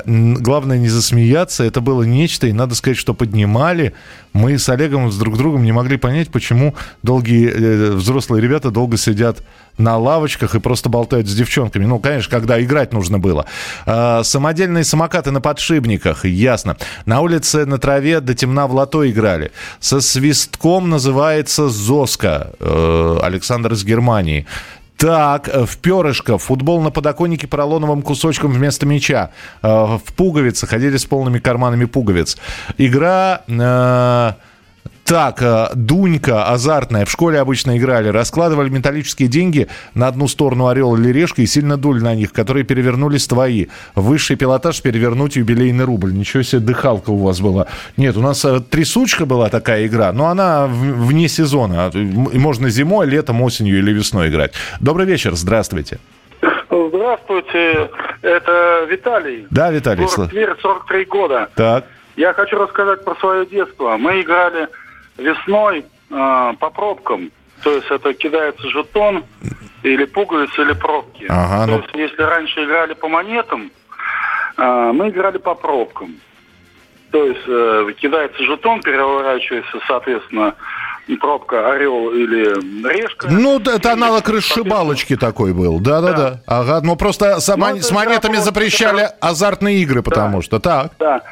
главное 0.04 0.78
не 0.78 0.88
засмеяться, 0.88 1.64
это 1.64 1.80
было 1.80 2.02
нечто, 2.02 2.46
и 2.46 2.52
надо 2.52 2.74
сказать, 2.74 2.98
что 2.98 3.14
поднимали. 3.14 3.94
Мы 4.34 4.58
с 4.58 4.68
Олегом 4.68 5.10
с 5.10 5.16
друг 5.16 5.38
другом 5.38 5.64
не 5.64 5.72
могли 5.72 5.96
понять, 5.96 6.28
почему 6.30 6.74
долгие 7.02 7.48
э, 7.48 7.92
взрослые 7.92 8.42
ребята 8.42 8.70
долго 8.70 8.96
сидят 8.96 9.42
на 9.78 9.96
лавочках 9.96 10.54
и 10.54 10.60
просто 10.60 10.88
болтают 10.88 11.26
с 11.26 11.34
девчонками. 11.34 11.86
Ну, 11.86 11.98
конечно, 11.98 12.30
когда 12.30 12.62
играть 12.62 12.92
нужно 12.92 13.18
было. 13.18 13.46
Э, 13.86 14.20
самодельные 14.24 14.84
самокаты 14.84 15.30
на 15.30 15.40
подшипниках, 15.40 16.24
ясно. 16.26 16.76
На 17.06 17.20
улице 17.20 17.64
на 17.64 17.78
траве 17.78 18.20
до 18.20 18.34
темна 18.34 18.66
в 18.66 18.74
лото 18.74 19.08
играли. 19.08 19.52
Со 19.80 20.00
свистком 20.00 20.90
называется 20.90 21.68
«Зоска». 21.68 22.52
Э, 22.60 23.20
Александр 23.22 23.72
из 23.72 23.84
Германии. 23.84 24.46
Так, 25.02 25.48
э, 25.48 25.66
в 25.66 25.78
перышко, 25.78 26.38
футбол 26.38 26.80
на 26.80 26.92
подоконнике 26.92 27.48
поролоновым 27.48 28.02
кусочком 28.02 28.52
вместо 28.52 28.86
мяча. 28.86 29.30
Э, 29.60 29.98
в 29.98 30.12
пуговицы, 30.16 30.68
ходили 30.68 30.96
с 30.96 31.04
полными 31.04 31.40
карманами 31.40 31.86
пуговиц. 31.86 32.38
Игра... 32.78 33.42
Э, 33.48 34.34
так, 35.12 35.42
э, 35.42 35.68
Дунька 35.74 36.46
азартная. 36.46 37.04
В 37.04 37.10
школе 37.10 37.38
обычно 37.38 37.76
играли. 37.76 38.08
Раскладывали 38.08 38.70
металлические 38.70 39.28
деньги 39.28 39.68
на 39.92 40.08
одну 40.08 40.26
сторону 40.26 40.68
орел 40.68 40.96
или 40.96 41.10
решка 41.12 41.42
и 41.42 41.46
сильно 41.46 41.76
дули 41.76 42.00
на 42.00 42.14
них, 42.14 42.32
которые 42.32 42.64
перевернулись 42.64 43.26
твои. 43.26 43.66
Высший 43.94 44.36
пилотаж 44.36 44.80
перевернуть 44.80 45.36
юбилейный 45.36 45.84
рубль. 45.84 46.14
Ничего 46.14 46.42
себе, 46.42 46.62
дыхалка 46.62 47.10
у 47.10 47.18
вас 47.18 47.42
была. 47.42 47.66
Нет, 47.98 48.16
у 48.16 48.22
нас 48.22 48.42
э, 48.46 48.60
трясучка 48.60 49.26
была 49.26 49.50
такая 49.50 49.86
игра, 49.86 50.14
но 50.14 50.28
она 50.28 50.66
вне 50.66 51.28
сезона. 51.28 51.90
И 51.92 52.38
можно 52.38 52.70
зимой, 52.70 53.06
летом, 53.06 53.42
осенью 53.42 53.80
или 53.80 53.92
весной 53.92 54.30
играть. 54.30 54.54
Добрый 54.80 55.04
вечер, 55.04 55.34
здравствуйте. 55.34 55.98
Здравствуйте, 56.70 57.90
это 58.22 58.86
Виталий. 58.88 59.46
Да, 59.50 59.70
Виталий. 59.70 60.06
Город 60.06 60.30
Тверь, 60.30 60.54
43 60.62 61.04
года. 61.04 61.50
Так. 61.54 61.84
Я 62.16 62.32
хочу 62.32 62.56
рассказать 62.56 63.04
про 63.04 63.14
свое 63.16 63.44
детство. 63.46 63.96
Мы 63.98 64.22
играли 64.22 64.68
весной 65.16 65.84
э, 66.10 66.52
по 66.58 66.70
пробкам. 66.70 67.30
То 67.62 67.72
есть 67.74 67.90
это 67.90 68.12
кидается 68.14 68.68
жетон 68.70 69.24
или 69.82 70.04
пуговицы, 70.04 70.62
или 70.62 70.72
пробки. 70.72 71.26
Ага, 71.28 71.66
То 71.66 71.70
ну... 71.70 71.76
есть 71.78 71.94
если 71.94 72.22
раньше 72.22 72.64
играли 72.64 72.94
по 72.94 73.08
монетам, 73.08 73.70
э, 74.56 74.92
мы 74.94 75.10
играли 75.10 75.38
по 75.38 75.54
пробкам. 75.54 76.16
То 77.10 77.24
есть 77.24 77.42
э, 77.46 77.92
кидается 78.00 78.42
жетон, 78.42 78.80
переворачивается, 78.80 79.78
соответственно, 79.86 80.54
пробка 81.20 81.72
орел 81.72 82.10
или 82.10 82.88
решка. 82.88 83.28
Ну, 83.28 83.60
это 83.60 83.92
аналог 83.92 84.28
расшибалочки 84.28 85.16
такой 85.16 85.52
был. 85.52 85.80
Да-да-да. 85.80 86.40
Ага, 86.46 86.80
но 86.82 86.96
просто 86.96 87.40
с, 87.40 87.56
Ну, 87.56 87.76
с 87.76 87.90
монетами 87.90 88.36
запрещали 88.36 89.08
азартные 89.20 89.78
игры, 89.82 90.02
потому 90.02 90.42
что 90.42 90.58
так. 90.58 90.92
Да. 90.98 91.22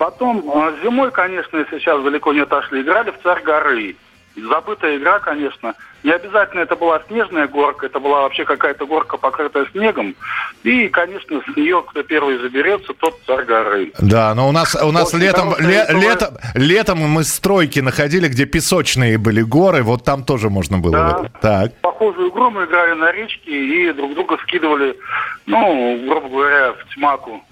Потом 0.00 0.42
э, 0.50 0.76
зимой, 0.82 1.10
конечно, 1.10 1.62
сейчас 1.70 2.02
далеко 2.02 2.32
не 2.32 2.40
отошли, 2.40 2.80
играли 2.80 3.10
в 3.10 3.22
царь 3.22 3.42
горы. 3.42 3.96
Забытая 4.34 4.96
игра, 4.96 5.18
конечно. 5.18 5.74
Не 6.02 6.12
обязательно 6.12 6.60
это 6.60 6.74
была 6.74 7.02
снежная 7.06 7.46
горка, 7.46 7.84
это 7.84 8.00
была 8.00 8.22
вообще 8.22 8.46
какая-то 8.46 8.86
горка, 8.86 9.18
покрытая 9.18 9.66
снегом. 9.72 10.14
И, 10.62 10.88
конечно, 10.88 11.42
с 11.42 11.54
нее 11.54 11.84
кто 11.86 12.02
первый 12.02 12.38
заберется, 12.38 12.94
тот 12.94 13.20
царь 13.26 13.44
горы. 13.44 13.92
Да, 13.98 14.34
но 14.34 14.48
у 14.48 14.52
нас, 14.52 14.74
у 14.74 14.90
нас 14.90 15.12
Очень 15.12 15.24
летом, 15.24 15.54
ле- 15.58 15.82
история. 15.82 16.00
летом, 16.00 16.34
летом 16.54 16.98
мы 17.00 17.22
стройки 17.24 17.80
находили, 17.80 18.28
где 18.28 18.46
песочные 18.46 19.18
были 19.18 19.42
горы, 19.42 19.82
вот 19.82 20.02
там 20.02 20.24
тоже 20.24 20.48
можно 20.48 20.78
было. 20.78 20.92
Да. 20.92 21.30
Так. 21.42 21.78
Похожую 21.82 22.30
игру 22.30 22.48
мы 22.48 22.64
играли 22.64 22.94
на 22.94 23.12
речке 23.12 23.50
и 23.50 23.92
друг 23.92 24.14
друга 24.14 24.38
скидывали, 24.44 24.96
ну, 25.44 26.06
грубо 26.08 26.26
говоря, 26.30 26.72
в 26.72 26.94
тьмаку. 26.94 27.44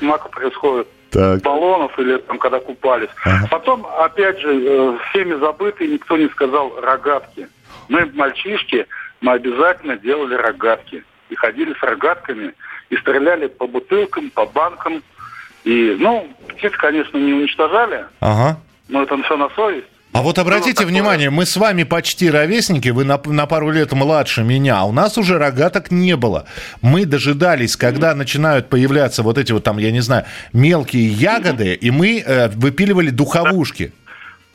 Тьмака 0.00 0.28
происходит. 0.28 0.86
Так. 1.10 1.42
баллонов 1.42 1.98
или 1.98 2.16
там 2.18 2.38
когда 2.38 2.60
купались. 2.60 3.08
Потом, 3.50 3.86
опять 3.98 4.38
же, 4.40 4.48
э, 4.52 4.98
всеми 5.10 5.34
забытый, 5.38 5.88
никто 5.88 6.16
не 6.16 6.28
сказал 6.28 6.78
рогатки. 6.80 7.48
Мы, 7.88 8.06
мальчишки, 8.14 8.86
мы 9.20 9.32
обязательно 9.32 9.96
делали 9.96 10.34
рогатки. 10.34 11.02
И 11.30 11.34
ходили 11.34 11.74
с 11.74 11.82
рогатками, 11.82 12.54
и 12.90 12.96
стреляли 12.96 13.48
по 13.48 13.66
бутылкам, 13.66 14.30
по 14.30 14.46
банкам. 14.46 15.02
И, 15.64 15.96
ну, 15.98 16.28
птиц, 16.48 16.72
конечно, 16.76 17.18
не 17.18 17.32
уничтожали, 17.34 18.06
Ага. 18.20 18.58
но 18.88 19.02
это 19.02 19.20
все 19.22 19.36
на 19.36 19.48
совесть. 19.50 19.86
А 20.12 20.22
вот 20.22 20.38
обратите 20.38 20.84
внимание, 20.84 21.30
мы 21.30 21.44
с 21.44 21.56
вами 21.56 21.84
почти 21.84 22.30
ровесники, 22.30 22.88
вы 22.88 23.04
на, 23.04 23.20
на 23.24 23.46
пару 23.46 23.70
лет 23.70 23.92
младше 23.92 24.42
меня, 24.42 24.80
а 24.80 24.84
у 24.84 24.92
нас 24.92 25.18
уже 25.18 25.38
рогаток 25.38 25.90
не 25.90 26.16
было. 26.16 26.46
Мы 26.80 27.04
дожидались, 27.04 27.76
когда 27.76 28.14
начинают 28.14 28.68
появляться 28.68 29.22
вот 29.22 29.38
эти 29.38 29.52
вот 29.52 29.64
там, 29.64 29.78
я 29.78 29.92
не 29.92 30.00
знаю, 30.00 30.24
мелкие 30.52 31.06
ягоды, 31.06 31.74
и 31.74 31.90
мы 31.90 32.22
э, 32.24 32.48
выпиливали 32.48 33.10
духовушки. 33.10 33.92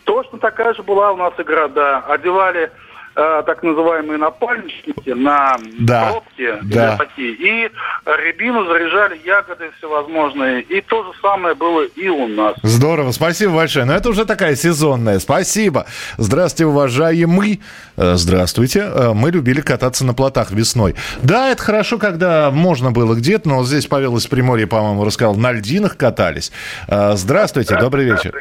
Точно 0.06 0.38
такая 0.40 0.74
же 0.74 0.84
была 0.84 1.12
у 1.12 1.18
нас 1.18 1.34
игра, 1.38 1.68
да. 1.68 2.00
Одевали 2.08 2.72
э, 3.16 3.44
так 3.46 3.64
называемые 3.64 4.18
напальничники 4.18 5.10
на 5.10 5.58
Да, 5.80 6.10
пробки 6.12 6.54
да. 6.64 6.98
такие. 6.98 7.34
И 7.34 7.72
рябину 8.06 8.66
заряжали 8.66 9.20
ягоды 9.26 9.72
всевозможные. 9.78 10.62
И 10.64 10.82
то 10.82 11.04
же 11.04 11.10
самое 11.22 11.56
было 11.56 11.84
и 11.84 12.08
у 12.10 12.28
нас. 12.28 12.56
Здорово, 12.64 13.12
спасибо 13.12 13.56
большое. 13.56 13.86
Но 13.86 13.94
это 13.94 14.10
уже 14.10 14.26
такая 14.26 14.56
сезонная. 14.56 15.20
Спасибо. 15.20 15.86
Здравствуйте, 16.18 16.66
уважаемый. 16.68 17.62
Э, 17.98 18.14
Здравствуйте. 18.16 18.80
Э, 18.82 19.14
Мы 19.14 19.32
любили 19.32 19.62
кататься 19.62 20.06
на 20.06 20.14
плотах 20.14 20.52
весной. 20.52 20.96
Да, 21.22 21.50
это 21.50 21.62
хорошо, 21.64 21.98
когда 21.98 22.52
можно 22.52 22.92
было 22.92 23.16
где-то, 23.16 23.48
но 23.50 23.64
здесь 23.64 23.86
Павел 23.88 24.18
из 24.18 24.28
Приморья, 24.28 24.68
по-моему, 24.68 25.06
рассказал, 25.06 25.36
на 25.36 25.52
льдинах 25.52 25.98
катались. 25.98 26.52
Э, 26.88 27.14
Здравствуйте, 27.16 27.78
добрый 27.78 28.06
вечер. 28.06 28.34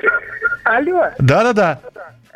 Алло, 0.64 1.10
Да-да-да. 1.18 1.80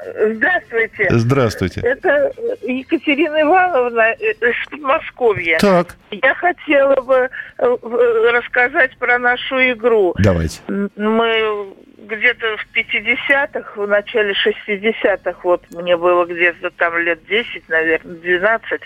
Здравствуйте. 0.04 1.06
Здравствуйте. 1.10 1.80
Это 1.80 2.32
Екатерина 2.62 3.42
Ивановна 3.42 4.12
из 4.12 4.36
Подмосковья. 4.70 5.58
Так. 5.58 5.96
Я 6.10 6.34
хотела 6.34 7.00
бы 7.00 7.28
э, 7.58 7.76
в- 7.82 8.32
рассказать 8.32 8.96
про 8.98 9.18
нашу 9.18 9.56
игру. 9.72 10.14
Давайте. 10.18 10.60
Мы 10.68 11.66
где-то 11.98 12.56
в 12.56 12.66
50-х, 12.76 13.80
в 13.80 13.88
начале 13.88 14.32
60-х, 14.44 15.38
вот 15.42 15.64
мне 15.70 15.96
было 15.96 16.24
где-то 16.24 16.70
там 16.70 16.96
лет 16.98 17.18
10, 17.26 17.68
наверное, 17.68 18.14
12, 18.16 18.80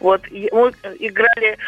вот 0.00 0.22
мы 0.30 0.72
играли 1.00 1.58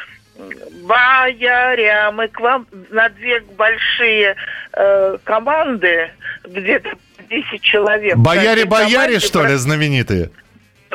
бояря, 0.83 2.11
мы 2.13 2.29
к 2.29 2.41
вам 2.41 2.67
на 2.91 3.09
две 3.11 3.41
большие 3.41 4.35
э, 4.73 5.19
команды, 5.25 6.11
где-то 6.45 6.91
10 7.29 7.61
человек. 7.61 8.17
Бояре-бояре, 8.17 9.19
что 9.19 9.45
ли, 9.45 9.55
знаменитые? 9.55 10.31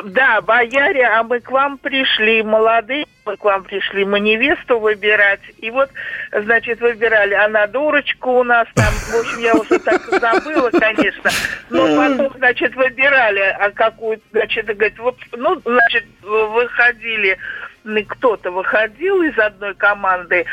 да, 0.04 0.40
бояре, 0.40 1.04
а 1.06 1.22
мы 1.22 1.40
к 1.40 1.50
вам 1.50 1.78
пришли, 1.78 2.42
молодые, 2.42 3.06
мы 3.24 3.36
к 3.36 3.44
вам 3.44 3.64
пришли, 3.64 4.04
мы 4.04 4.20
невесту 4.20 4.78
выбирать. 4.78 5.40
И 5.58 5.70
вот, 5.70 5.90
значит, 6.32 6.80
выбирали, 6.80 7.34
она 7.34 7.66
дурочка 7.66 8.26
у 8.26 8.42
нас 8.44 8.66
там, 8.74 8.92
в 8.92 9.14
общем, 9.20 9.38
я 9.40 9.54
уже 9.54 9.78
так 9.78 10.02
забыла, 10.02 10.70
конечно. 10.70 11.30
Но 11.70 11.86
потом, 11.96 12.32
значит, 12.36 12.74
выбирали, 12.74 13.56
а 13.58 13.70
какую, 13.70 14.20
значит, 14.32 14.66
говорит, 14.66 14.98
вот, 14.98 15.16
ну, 15.32 15.60
значит, 15.64 16.04
выходили, 16.22 17.38
кто-то 18.08 18.50
выходил 18.50 19.22
из 19.22 19.38
одной 19.38 19.74
команды, 19.74 20.46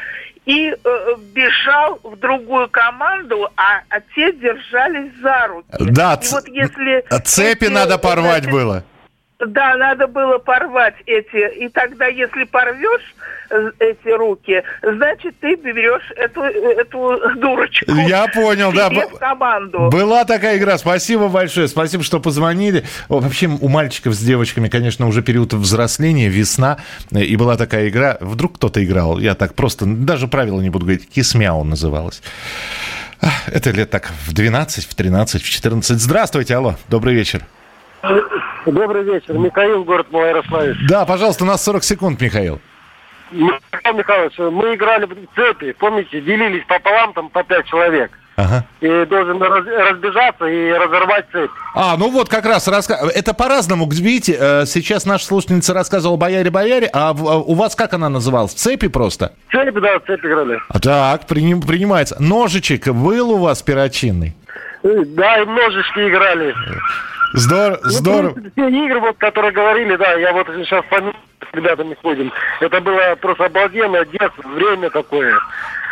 и 0.47 0.69
э, 0.71 1.15
бежал 1.33 1.99
в 2.03 2.15
другую 2.15 2.69
команду, 2.69 3.49
а, 3.57 3.81
а 3.89 3.99
те 4.15 4.31
держались 4.31 5.11
за 5.21 5.47
руки. 5.47 5.67
Да, 5.91 6.17
и 6.21 6.27
вот 6.31 6.47
если... 6.47 7.05
Цепи 7.25 7.65
если, 7.65 7.73
надо 7.73 7.97
порвать 7.97 8.43
значит, 8.43 8.51
было. 8.51 8.83
Да, 9.39 9.75
надо 9.77 10.07
было 10.07 10.39
порвать 10.39 10.95
эти. 11.05 11.65
И 11.65 11.69
тогда, 11.69 12.07
если 12.07 12.43
порвешь 12.45 13.15
э, 13.51 13.71
эти 13.77 14.09
руки, 14.09 14.63
значит, 14.81 15.35
ты 15.39 15.53
берешь 15.55 16.11
эту, 16.15 16.41
эту 16.41 17.21
дурочку. 17.35 17.91
Я 17.91 18.27
понял, 18.29 18.73
да. 18.73 18.89
в 18.89 19.19
команду. 19.19 19.89
Была 19.91 20.25
такая 20.25 20.57
игра. 20.57 20.79
Спасибо 20.79 21.27
большое. 21.27 21.67
Спасибо, 21.67 22.03
что 22.03 22.19
позвонили. 22.19 22.83
Вообще, 23.09 23.45
у 23.47 23.67
мальчиков 23.67 24.15
с 24.15 24.19
девочками, 24.19 24.69
конечно, 24.69 25.07
уже 25.07 25.21
период 25.21 25.53
взросления, 25.53 26.29
весна. 26.29 26.77
И 27.11 27.35
была 27.35 27.57
такая 27.57 27.89
игра. 27.89 28.17
Вдруг 28.19 28.55
кто-то 28.55 28.83
играл. 28.83 29.19
Я 29.19 29.35
так 29.35 29.53
просто, 29.53 29.85
даже 29.85 30.27
правила 30.27 30.61
не 30.61 30.71
буду 30.71 30.85
говорить. 30.85 31.07
Кисмяу 31.09 31.63
называлась. 31.63 32.23
Это 33.45 33.69
лет 33.69 33.91
так 33.91 34.11
в 34.25 34.33
12, 34.33 34.85
в 34.85 34.95
13, 34.95 35.43
в 35.43 35.49
14. 35.49 35.99
Здравствуйте, 35.99 36.55
алло, 36.55 36.75
добрый 36.89 37.13
вечер. 37.13 37.43
Добрый 38.71 39.03
вечер. 39.03 39.33
Михаил, 39.33 39.83
город 39.83 40.07
Малоярославец. 40.11 40.75
Да, 40.89 41.05
пожалуйста, 41.05 41.43
у 41.43 41.47
нас 41.47 41.63
40 41.63 41.83
секунд, 41.83 42.21
Михаил. 42.21 42.59
Михаил 43.31 43.97
Михайлович, 43.97 44.33
мы 44.37 44.75
играли 44.75 45.05
в 45.05 45.15
цепи, 45.35 45.73
помните, 45.77 46.21
делились 46.21 46.63
пополам, 46.67 47.13
там 47.13 47.29
по 47.29 47.43
пять 47.43 47.65
человек. 47.67 48.11
Ага. 48.37 48.65
И 48.81 49.05
должен 49.05 49.41
раз- 49.41 49.65
разбежаться 49.65 50.45
и 50.45 50.71
разорвать 50.71 51.25
цепь. 51.31 51.49
А, 51.73 51.97
ну 51.97 52.11
вот 52.11 52.29
как 52.29 52.45
раз 52.45 52.67
раска... 52.67 52.93
Это 53.15 53.33
по-разному. 53.33 53.89
Видите, 53.89 54.37
э, 54.39 54.65
сейчас 54.67 55.05
наша 55.07 55.25
слушательница 55.25 55.73
рассказывала 55.73 56.17
«Бояре-бояре», 56.17 56.87
а 56.93 57.09
а 57.09 57.13
у 57.39 57.55
вас 57.55 57.75
как 57.75 57.93
она 57.93 58.09
называлась? 58.09 58.53
Цепи 58.53 58.89
просто? 58.89 59.33
Цепь, 59.51 59.73
да, 59.79 59.97
в 59.97 60.05
цепь 60.05 60.23
играли. 60.23 60.59
А 60.69 60.79
Так, 60.79 61.25
приним- 61.25 61.65
принимается. 61.65 62.15
Ножичек 62.19 62.87
был 62.89 63.31
у 63.31 63.37
вас 63.37 63.63
перочинный? 63.63 64.35
Э, 64.83 65.03
Да, 65.07 65.41
и 65.41 65.45
ножички 65.45 66.07
играли. 66.07 66.53
Здорово, 67.33 67.79
Ну, 67.83 67.89
здорово. 67.89 68.29
в 68.31 68.33
принципе, 68.35 68.61
Те 68.61 68.85
игры, 68.85 68.99
вот, 68.99 69.17
которые 69.17 69.51
говорили, 69.51 69.95
да, 69.95 70.13
я 70.13 70.33
вот 70.33 70.47
сейчас 70.47 70.83
с 70.89 71.53
ребятами 71.55 71.95
ходим. 72.01 72.31
Это 72.59 72.81
было 72.81 73.15
просто 73.21 73.45
обалденно, 73.45 74.05
детство, 74.05 74.47
время 74.49 74.89
такое. 74.89 75.37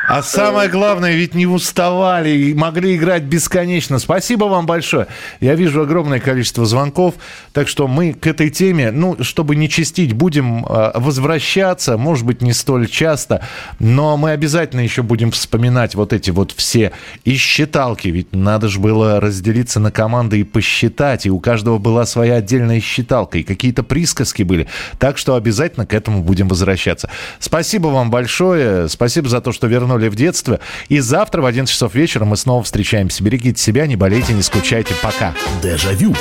А 0.08 0.22
самое 0.22 0.70
главное, 0.70 1.16
ведь 1.16 1.34
не 1.34 1.48
уставали 1.48 2.30
и 2.30 2.54
могли 2.54 2.96
играть 2.96 3.24
бесконечно. 3.24 3.98
Спасибо 4.00 4.46
вам 4.46 4.66
большое. 4.66 5.08
Я 5.40 5.56
вижу 5.56 5.82
огромное 5.82 6.20
количество 6.20 6.66
звонков, 6.66 7.16
так 7.54 7.68
что 7.68 7.88
мы 7.88 8.14
к 8.14 8.28
этой 8.28 8.50
теме, 8.50 8.92
ну, 8.92 9.18
чтобы 9.24 9.56
не 9.56 9.68
чистить, 9.68 10.14
будем 10.14 10.66
э, 10.66 10.92
возвращаться, 10.96 11.98
может 11.98 12.26
быть, 12.26 12.42
не 12.42 12.54
столь 12.54 12.88
часто, 12.88 13.42
но 13.80 14.16
мы 14.18 14.32
обязательно 14.32 14.82
еще 14.82 15.02
будем 15.02 15.32
вспоминать 15.32 15.96
вот 15.96 16.14
эти 16.14 16.30
вот 16.30 16.52
все 16.52 16.92
и 17.24 17.36
считалки, 17.36 18.08
ведь 18.08 18.34
надо 18.34 18.68
же 18.68 18.80
было 18.80 19.20
разделиться 19.20 19.80
на 19.80 19.92
команды 19.92 20.40
и 20.42 20.44
посчитать, 20.44 21.26
и 21.26 21.32
у 21.32 21.40
каждого 21.40 21.78
была 21.78 22.06
своя 22.06 22.36
отдельная 22.36 22.80
считалка, 22.80 23.40
и 23.40 23.44
какие-то 23.44 23.84
присказки 23.84 24.44
были. 24.44 24.68
Так 25.00 25.18
что 25.18 25.36
обязательно 25.36 25.86
к 25.86 25.94
этому 25.94 26.22
будем 26.22 26.48
возвращаться. 26.48 27.10
Спасибо 27.40 27.88
вам 27.88 28.12
большое, 28.12 28.88
спасибо 28.88 29.30
за 29.30 29.42
то, 29.42 29.52
что 29.52 29.68
вернули 29.96 30.10
в 30.10 30.16
детство. 30.16 30.60
И 30.90 31.00
завтра 31.00 31.42
в 31.42 31.46
11 31.46 31.72
часов 31.74 31.96
вечера 31.96 32.26
мы 32.26 32.38
снова 32.38 32.64
встречаемся. 32.64 33.24
Берегите 33.24 33.62
себя, 33.62 33.88
не 33.88 33.96
болейте, 33.96 34.34
не 34.34 34.42
скучайте. 34.42 34.94
Пока. 35.02 35.34
Дежавю. 35.62 36.16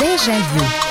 Дежавю. 0.00 0.81